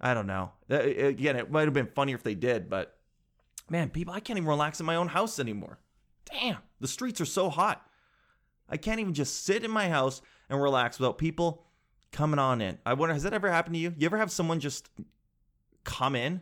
I 0.00 0.14
don't 0.14 0.26
know. 0.26 0.52
Again, 0.70 1.36
it 1.36 1.50
might 1.50 1.64
have 1.64 1.74
been 1.74 1.88
funnier 1.88 2.14
if 2.14 2.22
they 2.22 2.34
did, 2.34 2.70
but 2.70 2.96
man, 3.68 3.90
people, 3.90 4.14
I 4.14 4.20
can't 4.20 4.38
even 4.38 4.48
relax 4.48 4.78
in 4.78 4.86
my 4.86 4.96
own 4.96 5.08
house 5.08 5.38
anymore. 5.38 5.78
Damn, 6.30 6.58
the 6.80 6.88
streets 6.88 7.20
are 7.20 7.26
so 7.26 7.50
hot. 7.50 7.84
I 8.68 8.76
can't 8.76 9.00
even 9.00 9.12
just 9.12 9.44
sit 9.44 9.64
in 9.64 9.70
my 9.70 9.88
house 9.88 10.22
and 10.48 10.62
relax 10.62 10.98
without 10.98 11.18
people 11.18 11.64
coming 12.12 12.38
on 12.38 12.60
in. 12.60 12.78
I 12.86 12.94
wonder, 12.94 13.12
has 13.12 13.24
that 13.24 13.34
ever 13.34 13.50
happened 13.50 13.74
to 13.74 13.80
you? 13.80 13.92
You 13.98 14.06
ever 14.06 14.18
have 14.18 14.30
someone 14.30 14.60
just 14.60 14.88
come 15.82 16.14
in? 16.14 16.40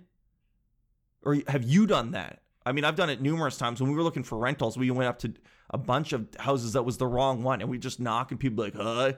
Or 1.25 1.39
have 1.49 1.65
you 1.65 1.87
done 1.87 2.13
that? 2.13 2.43
I 2.65 2.73
mean, 2.73 2.85
I've 2.85 2.97
done 2.97 3.11
it 3.11 3.21
numerous 3.21 3.57
times. 3.57 3.81
When 3.81 3.91
we 3.91 3.97
were 3.97 4.03
looking 4.03 4.23
for 4.23 4.39
rentals, 4.39 4.77
we 4.77 4.91
went 4.91 5.09
up 5.09 5.19
to 5.21 5.35
a 5.71 5.79
bunch 5.79 6.13
of 6.13 6.29
houses 6.39 6.75
that 6.75 6.85
was 6.85 6.99
the 6.99 7.07
wrong 7.07 7.43
one, 7.43 7.61
and 7.61 7.71
we 7.71 7.79
just 7.79 8.01
knock, 8.01 8.31
and 8.31 8.39
people 8.39 8.65
like, 8.65 8.75
"Huh?" 8.75 9.13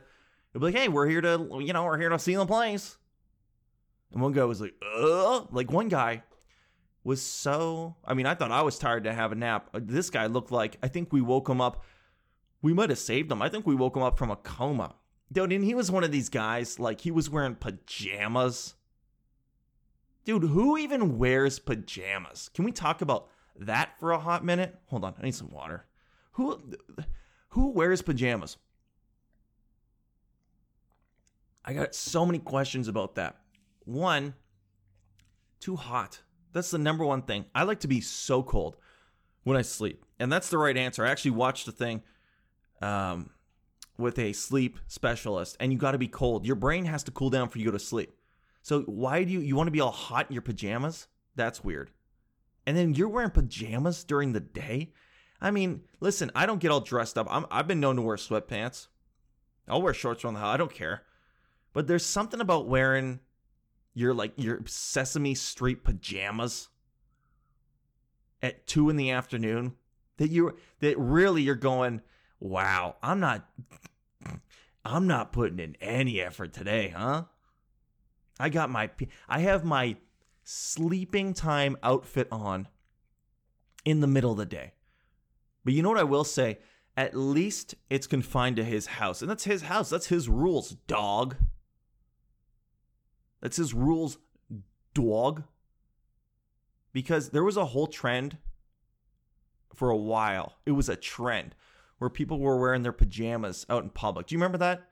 They'd 0.53 0.59
be 0.59 0.67
like, 0.67 0.75
"Hey, 0.75 0.89
we're 0.89 1.09
here 1.09 1.21
to, 1.21 1.49
you 1.61 1.73
know, 1.73 1.85
we're 1.85 1.99
here 1.99 2.09
to 2.09 2.19
see 2.19 2.35
the 2.35 2.47
place." 2.47 2.97
And 4.13 4.23
one 4.23 4.33
guy 4.33 4.45
was 4.45 4.61
like, 4.61 4.75
"Uh," 4.97 5.45
like 5.51 5.71
one 5.71 5.89
guy 5.89 6.23
was 7.03 7.21
so. 7.23 7.97
I 8.05 8.15
mean, 8.15 8.27
I 8.27 8.35
thought 8.35 8.51
I 8.51 8.63
was 8.63 8.79
tired 8.79 9.05
to 9.05 9.13
have 9.13 9.33
a 9.33 9.35
nap. 9.35 9.69
This 9.75 10.11
guy 10.11 10.27
looked 10.27 10.51
like 10.53 10.79
I 10.83 10.89
think 10.89 11.13
we 11.13 11.21
woke 11.21 11.49
him 11.49 11.61
up. 11.61 11.85
We 12.63 12.73
might 12.73 12.91
have 12.91 12.99
saved 12.99 13.31
him. 13.31 13.43
I 13.43 13.49
think 13.51 13.67
we 13.67 13.75
woke 13.75 13.97
him 13.97 14.03
up 14.03 14.17
from 14.17 14.31
a 14.31 14.37
coma. 14.37 14.95
Dude, 15.31 15.53
and 15.53 15.65
he 15.65 15.75
was 15.75 15.91
one 15.91 16.05
of 16.05 16.13
these 16.13 16.29
guys, 16.29 16.79
like 16.79 17.01
he 17.01 17.11
was 17.11 17.29
wearing 17.29 17.57
pajamas. 17.57 18.75
Dude, 20.25 20.45
who 20.45 20.79
even 20.79 21.19
wears 21.19 21.59
pajamas? 21.59 22.49
Can 22.55 22.65
we 22.65 22.73
talk 22.73 23.03
about 23.03 23.29
that 23.59 23.99
for 23.99 24.13
a 24.13 24.19
hot 24.19 24.45
minute? 24.45 24.77
Hold 24.87 25.05
on, 25.05 25.15
I 25.19 25.25
need 25.25 25.35
some 25.35 25.51
water. 25.51 25.87
Who 26.33 26.61
who 27.51 27.71
wears 27.71 28.03
pajamas? 28.03 28.57
I 31.65 31.73
got 31.73 31.95
so 31.95 32.27
many 32.27 32.39
questions 32.39 32.89
about 32.89 33.15
that. 33.15 33.37
One, 33.85 34.35
too 35.61 35.77
hot. 35.77 36.21
That's 36.53 36.71
the 36.71 36.79
number 36.79 37.05
one 37.05 37.23
thing. 37.23 37.47
I 37.55 37.63
like 37.63 37.81
to 37.81 37.89
be 37.89 38.01
so 38.01 38.43
cold 38.43 38.77
when 39.45 39.57
I 39.57 39.63
sleep. 39.63 40.05
And 40.19 40.31
that's 40.31 40.51
the 40.51 40.59
right 40.59 40.77
answer. 40.77 41.05
I 41.05 41.11
actually 41.11 41.33
watched 41.33 41.67
a 41.69 41.73
thing 41.73 42.03
um, 42.83 43.31
with 43.97 44.19
a 44.19 44.33
sleep 44.33 44.79
specialist, 44.87 45.57
and 45.59 45.73
you 45.73 45.79
got 45.79 45.93
to 45.93 45.99
be 45.99 46.09
cold. 46.09 46.47
Your 46.47 46.57
brain 46.57 46.85
has 46.85 47.03
to 47.05 47.11
cool 47.11 47.31
down 47.31 47.49
for 47.49 47.59
you 47.59 47.65
to 47.65 47.71
go 47.71 47.79
to 47.79 47.85
sleep. 47.85 48.13
So 48.63 48.83
why 48.83 49.25
do 49.25 49.33
you 49.33 49.41
you 49.41 49.57
want 49.57 49.67
to 49.67 49.73
be 49.73 49.81
all 49.81 49.91
hot 49.91 50.27
in 50.29 50.33
your 50.33 50.43
pajamas? 50.43 51.07
That's 51.35 51.63
weird. 51.65 51.91
And 52.67 52.77
then 52.77 52.95
you're 52.95 53.09
wearing 53.09 53.31
pajamas 53.31 54.05
during 54.05 54.33
the 54.33 54.41
day? 54.41 54.93
I 55.41 55.51
mean, 55.51 55.83
listen, 56.01 56.31
I 56.35 56.47
don't 56.47 56.61
get 56.61 56.71
all 56.71 56.81
dressed 56.81 57.19
up. 57.19 57.27
i 57.31 57.57
have 57.57 57.69
been 57.69 57.81
known 57.81 57.97
to 57.97 58.03
wear 58.03 58.17
sweatpants. 58.17 58.89
I'll 59.69 59.83
wear 59.83 59.95
shorts 59.95 60.25
around 60.25 60.35
the 60.35 60.41
house. 60.41 60.55
I 60.55 60.57
don't 60.57 60.73
care. 60.73 61.03
But 61.73 61.87
there's 61.87 62.05
something 62.07 62.41
about 62.41 62.67
wearing 62.67 63.21
your 63.95 64.15
like 64.15 64.33
your 64.37 64.61
Sesame 64.67 65.35
Street 65.35 65.85
pajamas 65.85 66.69
at 68.43 68.67
two 68.67 68.91
in 68.91 68.97
the 68.97 69.11
afternoon 69.11 69.75
that 70.17 70.31
you 70.31 70.57
that 70.81 70.99
really 70.99 71.43
you're 71.43 71.55
going, 71.55 72.01
wow, 72.41 72.97
I'm 73.03 73.21
not 73.21 73.49
I'm 74.85 75.07
not 75.07 75.33
putting 75.33 75.59
in 75.59 75.77
any 75.81 76.21
effort 76.21 76.53
today, 76.53 76.95
huh? 76.97 77.25
I 78.39 78.49
got 78.49 78.71
my 78.71 78.91
I 79.29 79.41
have 79.41 79.65
my 79.65 79.97
sleeping 80.45 81.35
time 81.35 81.77
outfit 81.83 82.29
on 82.31 82.69
in 83.85 84.01
the 84.01 84.07
middle 84.07 84.33
of 84.33 84.39
the 84.39 84.47
day. 84.47 84.73
But 85.65 85.75
you 85.75 85.83
know 85.83 85.89
what 85.89 85.99
I 85.99 86.05
will 86.05 86.25
say? 86.25 86.59
At 86.97 87.17
least 87.17 87.75
it's 87.91 88.07
confined 88.07 88.57
to 88.57 88.65
his 88.65 88.87
house. 88.87 89.21
And 89.21 89.31
that's 89.31 89.45
his 89.45 89.63
house. 89.63 89.91
That's 89.91 90.07
his 90.07 90.29
rules, 90.29 90.77
dog. 90.87 91.37
That's 93.41 93.57
his 93.57 93.75
rules, 93.75 94.19
dog. 94.93 95.45
Because 96.93 97.31
there 97.31 97.43
was 97.43 97.57
a 97.57 97.67
whole 97.67 97.89
trend 97.89 98.39
for 99.75 99.91
a 99.91 99.97
while. 99.97 100.57
It 100.65 100.73
was 100.73 100.89
a 100.89 100.97
trend 100.97 101.55
where 101.99 102.11
people 102.11 102.39
were 102.39 102.59
wearing 102.59 102.83
their 102.83 102.93
pajamas 102.93 103.67
out 103.69 103.83
in 103.83 103.91
public. 103.91 104.27
Do 104.27 104.35
you 104.35 104.39
remember 104.39 104.59
that? 104.59 104.89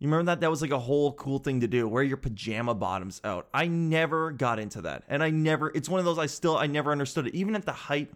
You 0.00 0.08
remember 0.08 0.32
that? 0.32 0.40
That 0.40 0.50
was 0.50 0.62
like 0.62 0.70
a 0.70 0.78
whole 0.78 1.12
cool 1.12 1.38
thing 1.38 1.60
to 1.60 1.68
do. 1.68 1.86
Wear 1.86 2.02
your 2.02 2.16
pajama 2.16 2.74
bottoms 2.74 3.20
out. 3.22 3.48
I 3.52 3.66
never 3.66 4.32
got 4.32 4.58
into 4.58 4.80
that. 4.82 5.04
And 5.08 5.22
I 5.22 5.28
never, 5.28 5.70
it's 5.74 5.90
one 5.90 5.98
of 5.98 6.06
those 6.06 6.18
I 6.18 6.24
still, 6.24 6.56
I 6.56 6.66
never 6.66 6.90
understood 6.90 7.26
it. 7.26 7.34
Even 7.34 7.54
at 7.54 7.66
the 7.66 7.72
height 7.72 8.10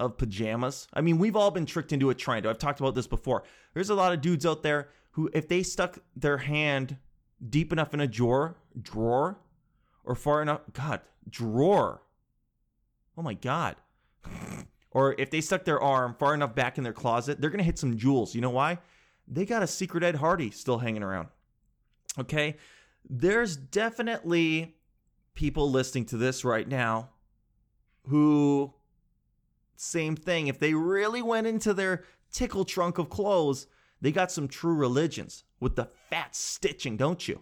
of 0.00 0.18
pajamas. 0.18 0.86
I 0.92 1.00
mean, 1.00 1.18
we've 1.18 1.36
all 1.36 1.50
been 1.50 1.66
tricked 1.66 1.92
into 1.92 2.10
a 2.10 2.14
trend. 2.14 2.46
I've 2.46 2.58
talked 2.58 2.80
about 2.80 2.94
this 2.94 3.06
before. 3.06 3.44
There's 3.74 3.90
a 3.90 3.94
lot 3.94 4.12
of 4.12 4.20
dudes 4.20 4.44
out 4.44 4.62
there 4.62 4.88
who, 5.12 5.30
if 5.32 5.48
they 5.48 5.62
stuck 5.62 5.98
their 6.14 6.38
hand 6.38 6.96
deep 7.48 7.72
enough 7.72 7.94
in 7.94 8.00
a 8.00 8.06
drawer, 8.06 8.56
drawer, 8.80 9.38
or 10.04 10.14
far 10.14 10.42
enough, 10.42 10.60
God, 10.72 11.00
drawer. 11.28 12.02
Oh 13.16 13.22
my 13.22 13.34
God. 13.34 13.76
or 14.90 15.14
if 15.18 15.30
they 15.30 15.40
stuck 15.40 15.64
their 15.64 15.80
arm 15.80 16.16
far 16.18 16.34
enough 16.34 16.54
back 16.54 16.78
in 16.78 16.84
their 16.84 16.92
closet, 16.92 17.40
they're 17.40 17.50
going 17.50 17.58
to 17.58 17.64
hit 17.64 17.78
some 17.78 17.96
jewels. 17.96 18.34
You 18.34 18.40
know 18.40 18.50
why? 18.50 18.78
They 19.30 19.46
got 19.46 19.62
a 19.62 19.66
secret 19.66 20.02
Ed 20.02 20.16
Hardy 20.16 20.50
still 20.50 20.78
hanging 20.78 21.04
around. 21.04 21.28
Okay. 22.18 22.56
There's 23.08 23.56
definitely 23.56 24.76
people 25.34 25.70
listening 25.70 26.04
to 26.06 26.16
this 26.16 26.44
right 26.44 26.68
now 26.68 27.10
who 28.08 28.74
same 29.76 30.16
thing. 30.16 30.48
If 30.48 30.58
they 30.58 30.74
really 30.74 31.22
went 31.22 31.46
into 31.46 31.72
their 31.72 32.04
tickle 32.32 32.64
trunk 32.64 32.98
of 32.98 33.08
clothes, 33.08 33.66
they 34.00 34.12
got 34.12 34.30
some 34.32 34.48
true 34.48 34.74
religions 34.74 35.44
with 35.60 35.76
the 35.76 35.88
fat 36.10 36.34
stitching, 36.34 36.96
don't 36.96 37.26
you? 37.26 37.40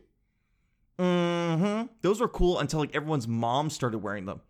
Mm-hmm. 0.99 1.87
Those 2.03 2.21
were 2.21 2.29
cool 2.29 2.59
until 2.59 2.81
like 2.81 2.95
everyone's 2.95 3.27
mom 3.27 3.71
started 3.71 3.99
wearing 3.99 4.27
them. 4.27 4.41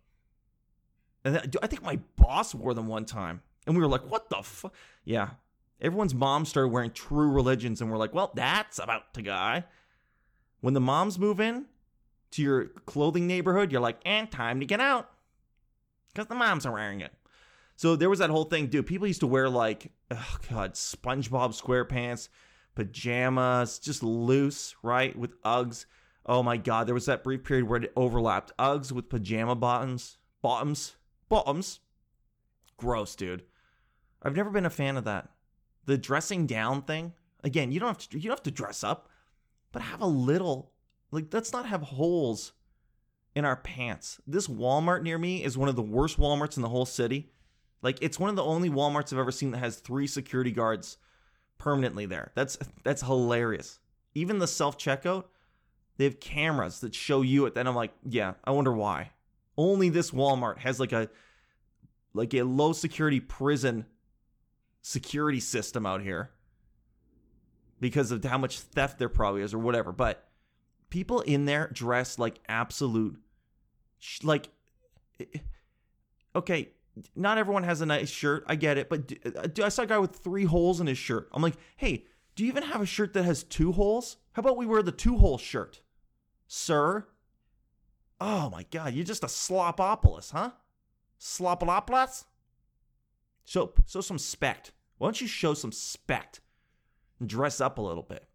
And 1.23 1.55
I 1.61 1.67
think 1.67 1.83
my 1.83 1.99
boss 2.15 2.53
wore 2.53 2.73
them 2.73 2.87
one 2.87 3.05
time. 3.05 3.41
And 3.65 3.75
we 3.75 3.81
were 3.81 3.87
like, 3.87 4.09
what 4.09 4.29
the 4.29 4.41
fuck? 4.41 4.73
Yeah. 5.03 5.29
Everyone's 5.81 6.13
mom 6.13 6.45
started 6.45 6.69
wearing 6.69 6.91
true 6.91 7.31
religions, 7.31 7.81
and 7.81 7.89
we're 7.89 7.97
like, 7.97 8.13
well, 8.13 8.31
that's 8.33 8.79
about 8.79 9.13
to 9.13 9.21
die. 9.21 9.63
When 10.61 10.73
the 10.73 10.81
moms 10.81 11.17
move 11.17 11.39
in 11.39 11.65
to 12.31 12.41
your 12.41 12.65
clothing 12.85 13.27
neighborhood, 13.27 13.71
you're 13.71 13.81
like, 13.81 13.99
and 14.05 14.29
time 14.29 14.59
to 14.59 14.65
get 14.65 14.81
out. 14.81 15.09
Because 16.13 16.27
the 16.27 16.35
moms 16.35 16.65
are 16.65 16.73
wearing 16.73 17.01
it. 17.01 17.13
So 17.75 17.95
there 17.95 18.09
was 18.09 18.19
that 18.19 18.29
whole 18.29 18.43
thing, 18.43 18.67
dude. 18.67 18.87
People 18.87 19.07
used 19.07 19.21
to 19.21 19.27
wear 19.27 19.47
like, 19.47 19.93
oh 20.11 20.37
god, 20.49 20.73
SpongeBob 20.73 21.57
SquarePants, 21.57 22.27
pajamas, 22.75 23.79
just 23.79 24.03
loose, 24.03 24.75
right, 24.83 25.17
with 25.17 25.41
Uggs. 25.43 25.85
Oh 26.25 26.43
my 26.43 26.57
god, 26.57 26.87
there 26.87 26.93
was 26.93 27.05
that 27.05 27.23
brief 27.23 27.45
period 27.45 27.69
where 27.69 27.81
it 27.81 27.93
overlapped. 27.95 28.51
Uggs 28.59 28.91
with 28.91 29.07
pajama 29.07 29.55
bottoms, 29.55 30.17
bottoms, 30.41 30.97
bottoms. 31.29 31.79
Gross, 32.75 33.15
dude. 33.15 33.43
I've 34.21 34.35
never 34.35 34.49
been 34.49 34.65
a 34.65 34.69
fan 34.69 34.97
of 34.97 35.05
that. 35.05 35.29
The 35.89 35.97
dressing 35.97 36.45
down 36.45 36.83
thing. 36.83 37.13
Again, 37.43 37.71
you 37.71 37.79
don't 37.79 37.87
have 37.87 38.09
to. 38.09 38.17
You 38.17 38.25
don't 38.25 38.37
have 38.37 38.43
to 38.43 38.51
dress 38.51 38.83
up, 38.83 39.09
but 39.71 39.81
have 39.81 40.01
a 40.01 40.05
little. 40.05 40.71
Like, 41.09 41.33
let's 41.33 41.51
not 41.51 41.65
have 41.65 41.81
holes 41.81 42.51
in 43.33 43.43
our 43.43 43.55
pants. 43.55 44.21
This 44.27 44.47
Walmart 44.47 45.01
near 45.01 45.17
me 45.17 45.43
is 45.43 45.57
one 45.57 45.67
of 45.67 45.75
the 45.75 45.81
worst 45.81 46.19
Walmarts 46.19 46.57
in 46.57 46.61
the 46.61 46.69
whole 46.69 46.85
city. 46.85 47.31
Like 47.81 47.97
it's 48.01 48.19
one 48.19 48.29
of 48.29 48.35
the 48.35 48.43
only 48.43 48.69
Walmarts 48.69 49.11
I've 49.11 49.17
ever 49.17 49.31
seen 49.31 49.49
that 49.49 49.57
has 49.57 49.77
three 49.77 50.05
security 50.05 50.51
guards 50.51 50.97
permanently 51.57 52.05
there. 52.05 52.33
That's 52.35 52.59
that's 52.83 53.01
hilarious. 53.01 53.79
Even 54.13 54.37
the 54.37 54.45
self 54.45 54.77
checkout, 54.77 55.23
they 55.97 56.03
have 56.03 56.19
cameras 56.19 56.81
that 56.81 56.93
show 56.93 57.23
you 57.23 57.47
it. 57.47 57.55
Then 57.55 57.65
I'm 57.65 57.75
like, 57.75 57.93
yeah, 58.07 58.33
I 58.43 58.51
wonder 58.51 58.73
why. 58.73 59.09
Only 59.57 59.89
this 59.89 60.11
Walmart 60.11 60.59
has 60.59 60.79
like 60.79 60.91
a 60.91 61.09
like 62.13 62.35
a 62.35 62.43
low 62.43 62.73
security 62.73 63.19
prison 63.19 63.87
security 64.81 65.39
system 65.39 65.85
out 65.85 66.01
here 66.01 66.31
because 67.79 68.11
of 68.11 68.23
how 68.23 68.37
much 68.37 68.59
theft 68.59 68.99
there 68.99 69.09
probably 69.09 69.41
is 69.41 69.53
or 69.53 69.59
whatever. 69.59 69.91
But 69.91 70.27
people 70.89 71.21
in 71.21 71.45
there 71.45 71.69
dress 71.73 72.17
like 72.17 72.39
absolute 72.47 73.19
like 74.23 74.49
okay 76.35 76.69
not 77.15 77.37
everyone 77.37 77.63
has 77.63 77.81
a 77.81 77.85
nice 77.85 78.09
shirt. 78.09 78.43
I 78.47 78.55
get 78.55 78.77
it, 78.77 78.89
but 78.89 79.11
uh, 79.25 79.63
I 79.63 79.69
saw 79.69 79.83
a 79.83 79.87
guy 79.87 79.97
with 79.97 80.15
three 80.15 80.45
holes 80.45 80.81
in 80.81 80.87
his 80.87 80.97
shirt. 80.97 81.29
I'm 81.33 81.41
like, 81.41 81.55
hey, 81.77 82.05
do 82.35 82.43
you 82.43 82.49
even 82.49 82.63
have 82.63 82.81
a 82.81 82.85
shirt 82.85 83.13
that 83.13 83.23
has 83.23 83.43
two 83.43 83.71
holes? 83.71 84.17
How 84.33 84.41
about 84.41 84.57
we 84.57 84.65
wear 84.65 84.83
the 84.83 84.91
two 84.91 85.17
hole 85.17 85.37
shirt, 85.37 85.81
sir? 86.47 87.07
Oh 88.19 88.49
my 88.49 88.65
God, 88.69 88.93
you're 88.93 89.05
just 89.05 89.23
a 89.23 89.27
slopopolis, 89.27 90.31
huh? 90.31 90.51
Slopopolis? 91.19 92.25
Show, 93.49 93.73
show 93.87 94.01
some 94.01 94.19
spect. 94.19 94.73
Why 94.99 95.07
don't 95.07 95.19
you 95.19 95.25
show 95.25 95.55
some 95.55 95.71
spect 95.71 96.39
and 97.19 97.27
dress 97.27 97.59
up 97.59 97.79
a 97.79 97.81
little 97.81 98.03
bit? 98.03 98.27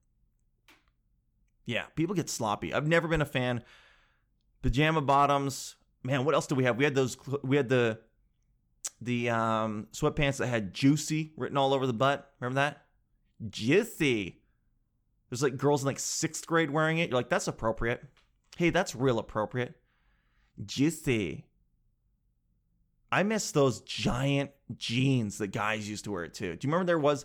Yeah, 1.66 1.84
people 1.94 2.16
get 2.16 2.28
sloppy. 2.28 2.74
I've 2.74 2.88
never 2.88 3.06
been 3.06 3.22
a 3.22 3.24
fan. 3.24 3.62
Pajama 4.62 5.02
bottoms. 5.02 5.76
Man, 6.02 6.24
what 6.24 6.34
else 6.34 6.48
do 6.48 6.56
we 6.56 6.64
have? 6.64 6.76
We 6.76 6.82
had 6.82 6.96
those. 6.96 7.16
We 7.44 7.56
had 7.56 7.68
the 7.68 8.00
the 9.00 9.30
um, 9.30 9.86
sweatpants 9.92 10.38
that 10.38 10.48
had 10.48 10.74
juicy 10.74 11.32
written 11.36 11.56
all 11.56 11.74
over 11.74 11.86
the 11.86 11.92
butt. 11.92 12.32
Remember 12.40 12.56
that? 12.56 12.84
Juicy. 13.48 14.40
There's 15.30 15.44
like 15.44 15.56
girls 15.56 15.82
in 15.82 15.86
like 15.86 16.00
sixth 16.00 16.44
grade 16.44 16.72
wearing 16.72 16.98
it. 16.98 17.10
You're 17.10 17.18
like, 17.18 17.28
that's 17.28 17.46
appropriate. 17.46 18.02
Hey, 18.56 18.70
that's 18.70 18.96
real 18.96 19.20
appropriate. 19.20 19.76
Juicy. 20.66 21.46
I 23.14 23.22
miss 23.22 23.52
those 23.52 23.80
giant 23.82 24.50
jeans 24.76 25.38
that 25.38 25.48
guys 25.48 25.88
used 25.88 26.02
to 26.06 26.10
wear 26.10 26.26
too. 26.26 26.56
Do 26.56 26.66
you 26.66 26.72
remember 26.72 26.84
there 26.84 26.98
was 26.98 27.24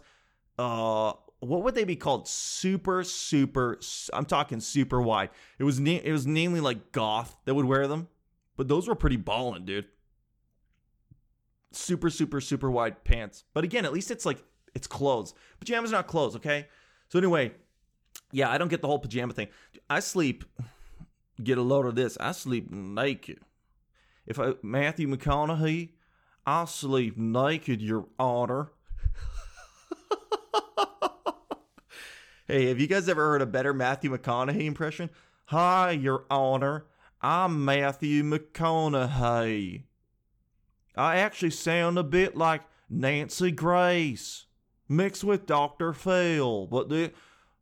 uh 0.59 1.13
what 1.39 1.63
would 1.63 1.73
they 1.73 1.83
be 1.83 1.95
called? 1.95 2.27
Super, 2.27 3.03
super. 3.03 3.79
I'm 4.13 4.25
talking 4.25 4.59
super 4.59 5.01
wide. 5.01 5.31
It 5.57 5.63
was 5.63 5.79
na- 5.79 6.01
it 6.03 6.11
was 6.11 6.27
namely 6.27 6.59
like 6.59 6.91
goth 6.91 7.35
that 7.45 7.55
would 7.55 7.65
wear 7.65 7.87
them, 7.87 8.07
but 8.55 8.67
those 8.67 8.87
were 8.87 8.93
pretty 8.93 9.15
ballin', 9.15 9.65
dude. 9.65 9.85
Super, 11.71 12.11
super, 12.11 12.39
super 12.39 12.69
wide 12.69 13.03
pants. 13.03 13.43
But 13.55 13.63
again, 13.63 13.83
at 13.83 13.91
least 13.91 14.11
it's 14.11 14.27
like 14.27 14.43
it's 14.75 14.85
clothes. 14.85 15.33
Pajamas 15.59 15.91
are 15.91 15.95
not 15.95 16.07
clothes, 16.07 16.35
okay? 16.35 16.67
So 17.07 17.17
anyway, 17.17 17.53
yeah, 18.31 18.51
I 18.51 18.59
don't 18.59 18.67
get 18.67 18.81
the 18.81 18.87
whole 18.87 18.99
pajama 18.99 19.33
thing. 19.33 19.47
I 19.89 20.01
sleep. 20.01 20.43
Get 21.41 21.57
a 21.57 21.63
load 21.63 21.87
of 21.87 21.95
this. 21.95 22.15
I 22.19 22.33
sleep 22.33 22.69
naked. 22.69 23.39
If 24.29 24.39
I 24.39 24.53
Matthew 24.61 25.07
McConaughey, 25.07 25.89
I'll 26.45 26.67
sleep 26.67 27.17
naked, 27.17 27.81
Your 27.81 28.05
Honor. 28.19 28.71
hey, 32.47 32.67
have 32.67 32.79
you 32.79 32.85
guys 32.85 33.09
ever 33.09 33.31
heard 33.31 33.41
a 33.41 33.47
better 33.47 33.73
Matthew 33.73 34.15
McConaughey 34.15 34.65
impression? 34.65 35.09
Hi, 35.45 35.91
Your 35.91 36.25
Honor. 36.29 36.85
I'm 37.23 37.65
Matthew 37.65 38.21
McConaughey. 38.23 39.85
I 40.95 41.17
actually 41.17 41.49
sound 41.49 41.97
a 41.97 42.03
bit 42.03 42.37
like 42.37 42.61
Nancy 42.87 43.49
Grace 43.49 44.45
mixed 44.87 45.23
with 45.23 45.47
Dr. 45.47 45.91
Phil, 45.91 46.67
but 46.67 46.89
the, 46.89 47.13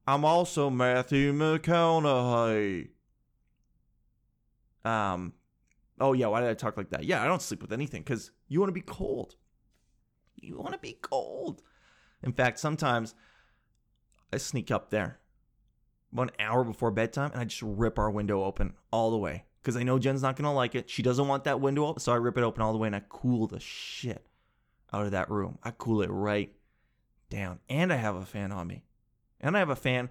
I'm 0.05 0.25
also 0.25 0.69
Matthew 0.69 1.31
McConaughey. 1.31 2.89
Um, 4.83 5.33
Oh 6.00 6.13
yeah, 6.13 6.27
why 6.27 6.42
did 6.42 6.50
I 6.50 6.54
talk 6.54 6.77
like 6.77 6.89
that? 6.92 7.04
Yeah, 7.04 7.24
I 7.24 7.27
don't 7.27 7.42
sleep 7.42 7.62
with 7.62 7.74
anything 7.74 8.01
because 8.01 8.32
you 8.48 8.60
want 8.60 8.70
to 8.70 8.74
be 8.74 8.82
cold. 8.82 9.36
You 10.36 10.58
want 10.58 10.74
to 10.74 10.80
be 10.80 10.98
cold. 11.01 11.62
In 12.24 12.34
fact, 12.34 12.60
sometimes 12.60 13.16
I 14.32 14.38
sneak 14.38 14.72
up 14.72 14.89
there 14.89 15.20
one 16.12 16.30
hour 16.39 16.63
before 16.63 16.92
bedtime 16.92 17.32
and 17.32 17.42
I 17.42 17.46
just 17.46 17.62
rip 17.62 18.00
our 18.00 18.10
window 18.10 18.44
open 18.44 18.74
all 18.92 19.12
the 19.12 19.18
way 19.18 19.46
because 19.62 19.75
I 19.75 19.84
know 19.84 20.00
Jen's 20.00 20.22
not 20.22 20.36
gonna 20.36 20.54
like 20.54 20.75
it. 20.75 20.89
She 20.89 21.04
doesn't 21.04 21.27
want 21.27 21.44
that 21.44 21.60
window 21.60 21.86
open, 21.86 22.00
so 22.00 22.13
I 22.13 22.16
rip 22.16 22.38
it 22.38 22.44
open 22.44 22.62
all 22.62 22.72
the 22.72 22.77
way 22.77 22.88
and 22.88 22.96
I 22.96 23.01
cool 23.10 23.48
the 23.48 23.60
shit 23.60 24.25
out 24.94 25.06
of 25.06 25.12
that 25.12 25.30
room. 25.30 25.58
I 25.63 25.72
cool 25.72 26.01
it 26.01 26.10
right 26.10 26.54
down, 27.30 27.60
and 27.70 27.92
I 27.92 27.98
have 27.98 28.16
a 28.16 28.25
fan 28.25 28.51
on 28.51 28.68
me, 28.68 28.86
and 29.42 29.56
I 29.56 29.60
have 29.60 29.70
a 29.70 29.75
fan 29.75 30.10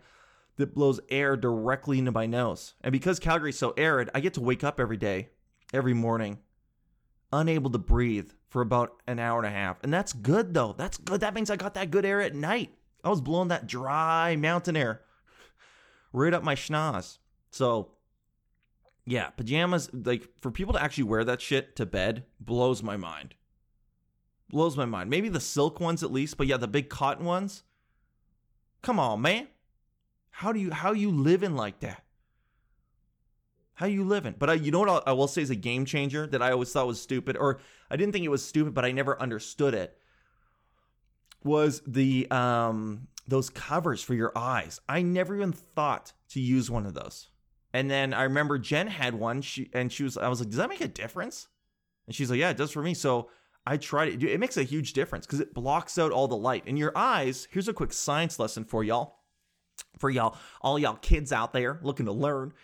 that 0.57 0.75
blows 0.75 1.01
air 1.09 1.37
directly 1.37 1.99
into 1.99 2.13
my 2.13 2.27
nose. 2.27 2.75
And 2.83 2.93
because 2.93 3.19
Calgary's 3.19 3.59
so 3.59 3.73
arid, 3.77 4.11
I 4.15 4.21
get 4.21 4.35
to 4.35 4.41
wake 4.41 4.65
up 4.65 4.81
every 4.81 4.97
day 4.97 5.31
every 5.73 5.95
morning, 5.95 6.39
unable 7.33 7.71
to 7.71 7.79
breathe 7.79 8.31
for 8.49 8.63
about 8.63 8.97
an 9.07 9.19
hour 9.19 9.39
and 9.39 9.47
a 9.47 9.51
half. 9.51 9.83
And 9.83 9.93
that's 9.93 10.13
good 10.13 10.55
though. 10.55 10.75
That's 10.77 10.99
good. 10.99 11.21
That 11.21 11.35
means 11.35 11.51
I 11.51 11.57
got 11.57 11.75
that 11.75 11.91
good 11.91 12.05
air 12.05 12.21
at 12.21 12.35
night. 12.35 12.73
I 13.05 13.11
was 13.11 13.21
blowing 13.21 13.49
that 13.49 13.67
dry 13.67 14.37
mountain 14.37 14.77
air 14.77 15.03
right 16.13 16.35
up 16.35 16.43
my 16.43 16.55
schnoz. 16.55 17.19
So, 17.51 17.93
yeah, 19.05 19.31
pajamas, 19.31 19.91
like 19.93 20.29
for 20.41 20.51
people 20.51 20.73
to 20.75 20.83
actually 20.83 21.05
wear 21.05 21.25
that 21.25 21.41
shit 21.41 21.77
to 21.77 21.87
bed, 21.87 22.25
blows 22.41 22.83
my 22.83 22.97
mind. 22.97 23.35
Blows 24.49 24.77
my 24.77 24.85
mind. 24.85 25.11
Maybe 25.11 25.29
the 25.29 25.41
silk 25.41 25.81
ones 25.81 26.03
at 26.03 26.13
least, 26.13 26.37
but 26.37 26.47
yeah, 26.47 26.57
the 26.57 26.69
big 26.69 26.89
cotton 26.89 27.25
ones. 27.25 27.63
Come 28.83 28.99
on, 28.99 29.21
man. 29.21 29.49
How 30.31 30.53
do 30.53 30.61
you 30.61 30.71
how 30.71 30.93
you 30.93 31.11
living 31.11 31.55
like 31.55 31.81
that? 31.81 32.05
How 33.77 33.87
you 33.87 34.05
living? 34.05 34.35
But 34.39 34.51
I, 34.51 34.55
you 34.55 34.71
know 34.71 34.81
what 34.81 35.07
I 35.07 35.13
will 35.13 35.29
say 35.29 35.43
is 35.43 35.51
a 35.51 35.55
game 35.55 35.85
changer 35.85 36.27
that 36.27 36.43
I 36.43 36.51
always 36.51 36.73
thought 36.73 36.87
was 36.87 37.01
stupid, 37.01 37.37
or 37.37 37.61
I 37.91 37.97
didn't 37.97 38.13
think 38.13 38.25
it 38.25 38.31
was 38.31 38.45
stupid, 38.45 38.73
but 38.75 38.87
I 38.87 38.93
never 38.93 39.21
understood 39.21 39.75
it. 39.75 39.97
Was 41.45 41.83
the 41.87 42.27
um 42.31 43.09
those 43.29 43.51
covers 43.51 44.03
for 44.03 44.15
your 44.15 44.33
eyes? 44.35 44.81
I 44.89 45.03
never 45.03 45.37
even 45.37 45.53
thought 45.53 46.13
to 46.31 46.41
use 46.41 46.71
one 46.71 46.87
of 46.87 46.95
those. 46.95 47.29
And 47.75 47.91
then 47.91 48.15
I 48.15 48.23
remember 48.23 48.59
Jen 48.59 48.87
had 48.87 49.15
one. 49.15 49.43
She 49.43 49.69
and 49.75 49.93
she 49.93 50.05
was. 50.05 50.17
I 50.17 50.29
was 50.29 50.41
like, 50.41 50.49
"Does 50.49 50.57
that 50.57 50.71
make 50.71 50.81
a 50.81 50.89
difference?" 50.89 51.49
And 52.07 52.17
she's 52.17 52.31
like, 52.31 52.41
"Yeah, 52.41 52.51
it 52.51 52.57
does 52.57 52.73
for 52.73 52.83
me." 52.83 52.95
So 52.95 53.29
I 53.67 53.77
tried 53.77 54.09
it. 54.09 54.23
It 54.23 54.41
makes 54.41 54.57
a 54.57 54.63
huge 54.63 54.95
difference 54.95 55.27
because 55.27 55.41
it 55.41 55.53
blocks 55.53 55.99
out 55.99 56.13
all 56.13 56.29
the 56.29 56.37
light 56.37 56.67
in 56.67 56.79
your 56.79 56.97
eyes. 56.97 57.47
Here's 57.51 57.69
a 57.69 57.75
quick 57.75 57.93
science 57.93 58.39
lesson 58.39 58.65
for 58.65 58.83
y'all, 58.83 59.19
for 59.99 60.09
y'all, 60.09 60.37
all 60.63 60.79
y'all 60.79 60.97
kids 60.97 61.31
out 61.31 61.53
there 61.53 61.79
looking 61.83 62.07
to 62.07 62.13
learn. 62.13 62.55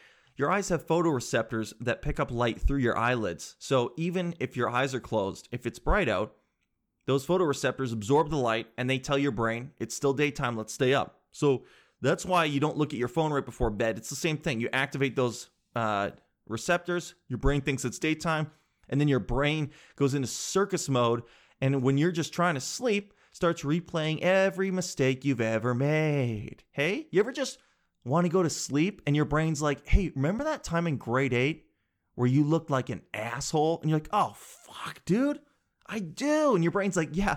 Your 0.43 0.51
eyes 0.51 0.71
have 0.71 0.89
photoreceptors 0.89 1.73
that 1.79 2.03
pick 2.03 2.19
up 2.19 2.33
light 2.33 2.61
through 2.61 2.81
your 2.81 2.99
eyelids. 2.99 3.55
So 3.61 3.93
even 3.97 4.35
if 4.41 4.57
your 4.57 4.69
eyes 4.69 4.93
are 4.93 4.99
closed, 4.99 5.49
if 5.53 5.67
it's 5.67 5.79
bright 5.79 6.09
out, 6.09 6.35
those 7.07 7.25
photoreceptors 7.25 7.93
absorb 7.93 8.29
the 8.29 8.37
light 8.37 8.67
and 8.77 8.91
they 8.91 8.99
tell 8.99 9.17
your 9.17 9.31
brain 9.31 9.71
it's 9.79 9.95
still 9.95 10.13
daytime, 10.13 10.57
let's 10.57 10.75
stay 10.75 10.95
up. 10.95 11.21
So 11.31 11.63
that's 12.01 12.27
why 12.27 12.47
you 12.47 12.59
don't 12.59 12.77
look 12.77 12.93
at 12.93 12.99
your 12.99 13.07
phone 13.07 13.33
right 13.33 13.45
before 13.45 13.71
bed. 13.71 13.97
It's 13.97 14.11
the 14.11 14.17
same 14.17 14.37
thing. 14.37 14.61
You 14.61 14.69
activate 14.73 15.15
those 15.15 15.49
uh, 15.77 16.11
receptors, 16.49 17.15
your 17.29 17.39
brain 17.39 17.61
thinks 17.61 17.85
it's 17.85 18.01
daytime, 18.01 18.51
and 18.89 19.01
then 19.01 19.07
your 19.07 19.21
brain 19.21 19.71
goes 19.95 20.13
into 20.13 20.27
circus 20.27 20.89
mode. 20.89 21.23
And 21.61 21.85
when 21.85 21.99
you're 21.99 22.11
just 22.11 22.33
trying 22.33 22.55
to 22.55 22.61
sleep, 22.61 23.15
starts 23.31 23.63
replaying 23.63 24.23
every 24.23 24.73
mistake 24.73 25.25
you've 25.25 25.41
ever 25.41 25.73
made. 25.73 26.65
Hey, 26.73 27.07
you 27.13 27.21
ever 27.21 27.31
just 27.31 27.59
want 28.05 28.25
to 28.25 28.33
go 28.33 28.43
to 28.43 28.51
sleep 28.51 29.03
and 29.07 29.15
your 29.15 29.25
brain's 29.25 29.63
like, 29.63 29.87
hey, 29.87 30.13
remember 30.15 30.45
that 30.45 30.65
time 30.65 30.87
in 30.87 30.97
grade 30.97 31.33
eight 31.33 31.67
where 32.15 32.27
you 32.27 32.45
looked 32.45 32.71
like 32.71 32.91
an 32.91 33.03
asshole? 33.15 33.79
And 33.81 33.91
you're 33.91 33.99
like, 33.99 34.09
oh, 34.13 34.35
fuck, 34.37 35.05
dude, 35.05 35.41
I 35.87 36.01
do. 36.01 36.55
And 36.55 36.65
your 36.65 36.73
brain's 36.73 36.97
like, 36.97 37.11
yeah, 37.13 37.37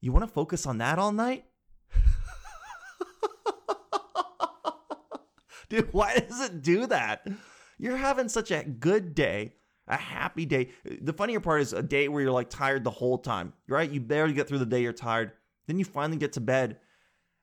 you 0.00 0.12
want 0.12 0.26
to 0.26 0.32
focus 0.32 0.66
on 0.66 0.78
that 0.78 0.98
all 0.98 1.12
night? 1.12 1.44
dude, 5.68 5.92
why 5.92 6.18
does 6.18 6.40
it 6.40 6.62
do 6.62 6.86
that? 6.86 7.26
You're 7.78 7.96
having 7.96 8.28
such 8.28 8.50
a 8.50 8.64
good 8.64 9.14
day, 9.14 9.54
a 9.86 9.96
happy 9.96 10.44
day. 10.44 10.70
The 11.00 11.12
funnier 11.12 11.40
part 11.40 11.62
is 11.62 11.72
a 11.72 11.82
day 11.82 12.08
where 12.08 12.22
you're 12.22 12.32
like 12.32 12.50
tired 12.50 12.84
the 12.84 12.90
whole 12.90 13.18
time, 13.18 13.52
right? 13.68 13.90
You 13.90 14.00
barely 14.00 14.32
get 14.32 14.48
through 14.48 14.58
the 14.58 14.66
day, 14.66 14.82
you're 14.82 14.92
tired. 14.92 15.32
Then 15.66 15.78
you 15.78 15.84
finally 15.84 16.18
get 16.18 16.32
to 16.34 16.40
bed 16.40 16.78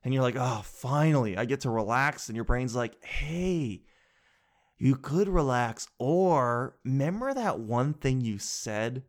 and 0.08 0.14
you're 0.14 0.24
like, 0.24 0.38
oh, 0.40 0.62
finally, 0.64 1.36
I 1.36 1.44
get 1.44 1.60
to 1.62 1.70
relax. 1.70 2.30
And 2.30 2.36
your 2.38 2.46
brain's 2.46 2.74
like, 2.74 3.04
hey, 3.04 3.82
you 4.78 4.96
could 4.96 5.28
relax. 5.28 5.90
Or 6.00 6.78
remember 6.86 7.34
that 7.34 7.60
one 7.60 7.94
thing 7.94 8.22
you 8.22 8.40
said 8.40 9.04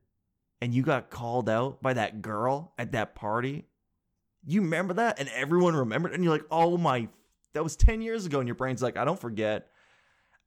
and 0.60 0.74
you 0.74 0.82
got 0.82 1.08
called 1.08 1.48
out 1.48 1.80
by 1.80 1.92
that 1.92 2.20
girl 2.20 2.74
at 2.78 2.90
that 2.90 3.14
party? 3.14 3.68
You 4.44 4.60
remember 4.62 4.94
that? 4.94 5.20
And 5.20 5.28
everyone 5.28 5.76
remembered. 5.76 6.14
And 6.14 6.24
you're 6.24 6.32
like, 6.32 6.46
oh 6.50 6.76
my, 6.76 7.06
that 7.52 7.62
was 7.62 7.76
10 7.76 8.02
years 8.02 8.26
ago. 8.26 8.40
And 8.40 8.48
your 8.48 8.56
brain's 8.56 8.82
like, 8.82 8.96
I 8.96 9.04
don't 9.04 9.20
forget. 9.20 9.68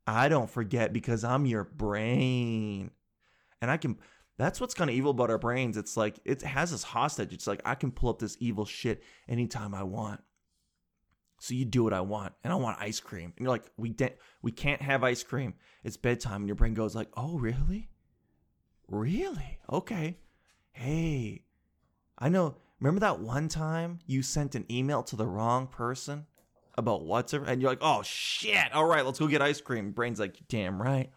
I 0.05 0.27
don't 0.27 0.49
forget 0.49 0.91
because 0.91 1.23
I'm 1.23 1.45
your 1.45 1.63
brain. 1.63 2.91
And 3.61 3.71
I 3.71 3.77
can, 3.77 3.99
that's 4.37 4.59
what's 4.59 4.73
kind 4.73 4.89
of 4.89 4.97
evil 4.97 5.11
about 5.11 5.29
our 5.29 5.37
brains. 5.37 5.77
It's 5.77 5.95
like, 5.95 6.19
it 6.25 6.41
has 6.41 6.73
us 6.73 6.83
hostage. 6.83 7.31
It's 7.31 7.47
like, 7.47 7.61
I 7.63 7.75
can 7.75 7.93
pull 7.93 8.09
up 8.09 8.19
this 8.19 8.35
evil 8.41 8.65
shit 8.65 9.01
anytime 9.29 9.73
I 9.73 9.83
want. 9.83 10.19
So 11.41 11.55
you 11.55 11.65
do 11.65 11.83
what 11.83 11.91
I 11.91 12.01
want, 12.01 12.33
and 12.43 12.53
I 12.53 12.55
want 12.55 12.79
ice 12.79 12.99
cream. 12.99 13.33
And 13.35 13.43
you're 13.43 13.49
like, 13.49 13.63
we 13.75 13.95
we 14.43 14.51
can't 14.51 14.79
have 14.79 15.03
ice 15.03 15.23
cream. 15.23 15.55
It's 15.83 15.97
bedtime, 15.97 16.41
and 16.41 16.47
your 16.47 16.55
brain 16.55 16.75
goes 16.75 16.93
like, 16.93 17.09
oh 17.17 17.39
really, 17.39 17.89
really? 18.87 19.57
Okay. 19.67 20.19
Hey, 20.71 21.45
I 22.19 22.29
know. 22.29 22.57
Remember 22.79 22.99
that 22.99 23.21
one 23.21 23.47
time 23.47 24.01
you 24.05 24.21
sent 24.21 24.53
an 24.53 24.65
email 24.69 25.01
to 25.01 25.15
the 25.15 25.25
wrong 25.25 25.65
person 25.65 26.27
about 26.77 27.05
whatever, 27.05 27.45
and 27.45 27.59
you're 27.59 27.71
like, 27.71 27.79
oh 27.81 28.03
shit. 28.03 28.71
All 28.71 28.85
right, 28.85 29.03
let's 29.03 29.17
go 29.17 29.25
get 29.25 29.41
ice 29.41 29.61
cream. 29.61 29.93
Brain's 29.93 30.19
like, 30.19 30.47
damn 30.47 30.79
right. 30.79 31.09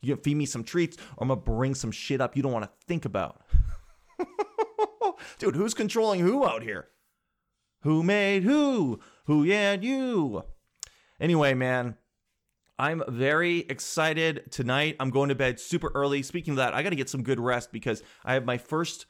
You 0.00 0.14
gonna 0.14 0.22
feed 0.22 0.36
me 0.36 0.46
some 0.46 0.62
treats, 0.62 0.96
or 1.16 1.22
I'm 1.22 1.28
gonna 1.28 1.40
bring 1.40 1.74
some 1.74 1.90
shit 1.90 2.20
up 2.20 2.36
you 2.36 2.42
don't 2.44 2.52
want 2.52 2.66
to 2.66 2.86
think 2.86 3.04
about. 3.04 3.40
Dude, 5.40 5.56
who's 5.56 5.74
controlling 5.74 6.20
who 6.20 6.46
out 6.46 6.62
here? 6.62 6.86
Who 7.82 8.04
made 8.04 8.44
who? 8.44 9.00
Who 9.26 9.42
yeah 9.42 9.74
you? 9.74 10.44
Anyway, 11.20 11.54
man, 11.54 11.96
I'm 12.78 13.02
very 13.08 13.60
excited 13.60 14.52
tonight. 14.52 14.96
I'm 15.00 15.10
going 15.10 15.30
to 15.30 15.34
bed 15.34 15.58
super 15.58 15.90
early. 15.94 16.22
Speaking 16.22 16.52
of 16.52 16.56
that, 16.58 16.74
I 16.74 16.82
got 16.82 16.90
to 16.90 16.96
get 16.96 17.08
some 17.08 17.22
good 17.22 17.40
rest 17.40 17.72
because 17.72 18.02
I 18.24 18.34
have 18.34 18.44
my 18.44 18.58
first 18.58 19.06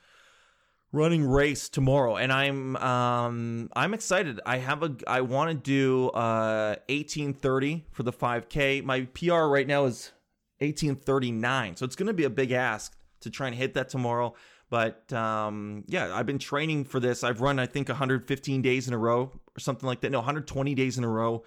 running 0.93 1.27
race 1.27 1.69
tomorrow 1.69 2.17
and 2.17 2.33
I'm 2.33 2.77
um 2.77 3.69
I'm 3.77 3.93
excited. 3.93 4.41
I 4.47 4.59
have 4.59 4.83
a 4.83 4.97
I 5.07 5.21
want 5.21 5.51
to 5.51 5.55
do 5.55 6.09
uh 6.11 6.77
1830 6.89 7.85
for 7.93 8.03
the 8.03 8.13
5k. 8.13 8.85
My 8.85 9.03
PR 9.13 9.45
right 9.45 9.67
now 9.67 9.85
is 9.85 10.13
1839. 10.61 11.77
So 11.77 11.85
it's 11.85 11.97
going 11.97 12.07
to 12.07 12.15
be 12.15 12.25
a 12.25 12.31
big 12.31 12.53
ask 12.53 12.97
to 13.21 13.31
try 13.31 13.49
and 13.49 13.57
hit 13.57 13.75
that 13.75 13.91
tomorrow. 13.91 14.35
But 14.69 15.13
um, 15.13 15.85
yeah, 15.87 16.15
I've 16.15 16.27
been 16.27 16.39
training 16.39 16.85
for 16.85 16.99
this. 16.99 17.23
I've 17.23 17.41
run, 17.41 17.59
I 17.59 17.67
think, 17.67 17.89
115 17.89 18.63
days 18.63 18.89
in 18.89 18.95
a 18.95 18.99
row 18.99 19.31
or 19.57 19.61
something 19.61 19.87
like 19.87 20.01
that. 20.01 20.11
No, 20.11 20.19
120 20.19 20.75
days 20.75 20.99
in 20.99 21.05
a 21.05 21.09
row 21.09 21.45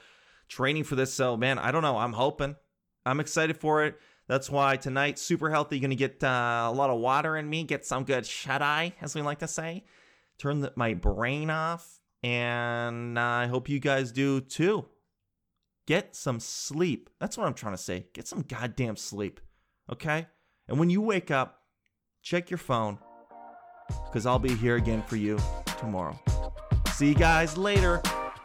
training 0.47 0.85
for 0.85 0.95
this. 0.95 1.13
So, 1.13 1.35
man, 1.35 1.59
I 1.59 1.71
don't 1.71 1.81
know. 1.81 1.97
I'm 1.97 2.13
hoping. 2.13 2.55
I'm 3.05 3.19
excited 3.19 3.57
for 3.57 3.83
it. 3.83 3.99
That's 4.27 4.49
why 4.49 4.77
tonight, 4.77 5.17
super 5.17 5.49
healthy, 5.49 5.79
going 5.79 5.89
to 5.89 5.95
get 5.95 6.23
uh, 6.23 6.69
a 6.69 6.73
lot 6.73 6.91
of 6.91 6.99
water 6.99 7.35
in 7.35 7.49
me, 7.49 7.63
get 7.63 7.85
some 7.85 8.03
good 8.03 8.25
shut 8.25 8.61
eye, 8.61 8.93
as 9.01 9.15
we 9.15 9.21
like 9.21 9.39
to 9.39 9.47
say, 9.47 9.85
turn 10.37 10.61
the, 10.61 10.71
my 10.75 10.93
brain 10.93 11.49
off. 11.49 11.99
And 12.21 13.17
uh, 13.17 13.21
I 13.21 13.47
hope 13.47 13.69
you 13.69 13.79
guys 13.79 14.11
do 14.11 14.39
too. 14.39 14.85
Get 15.87 16.15
some 16.15 16.39
sleep. 16.39 17.09
That's 17.19 17.37
what 17.37 17.47
I'm 17.47 17.55
trying 17.55 17.73
to 17.73 17.81
say. 17.81 18.05
Get 18.13 18.27
some 18.27 18.43
goddamn 18.43 18.97
sleep. 18.97 19.39
Okay? 19.91 20.27
And 20.67 20.77
when 20.77 20.91
you 20.91 21.01
wake 21.01 21.31
up, 21.31 21.63
check 22.21 22.51
your 22.51 22.59
phone 22.59 22.99
because 24.05 24.25
I'll 24.25 24.39
be 24.39 24.55
here 24.55 24.75
again 24.75 25.03
for 25.03 25.15
you 25.15 25.37
tomorrow. 25.79 26.17
See 26.93 27.09
you 27.09 27.15
guys 27.15 27.57
later. 27.57 28.01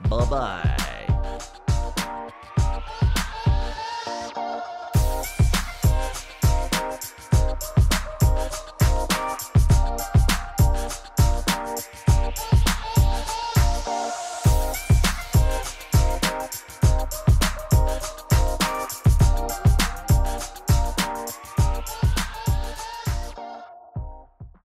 Bye 0.08 0.24
bye. 0.26 0.76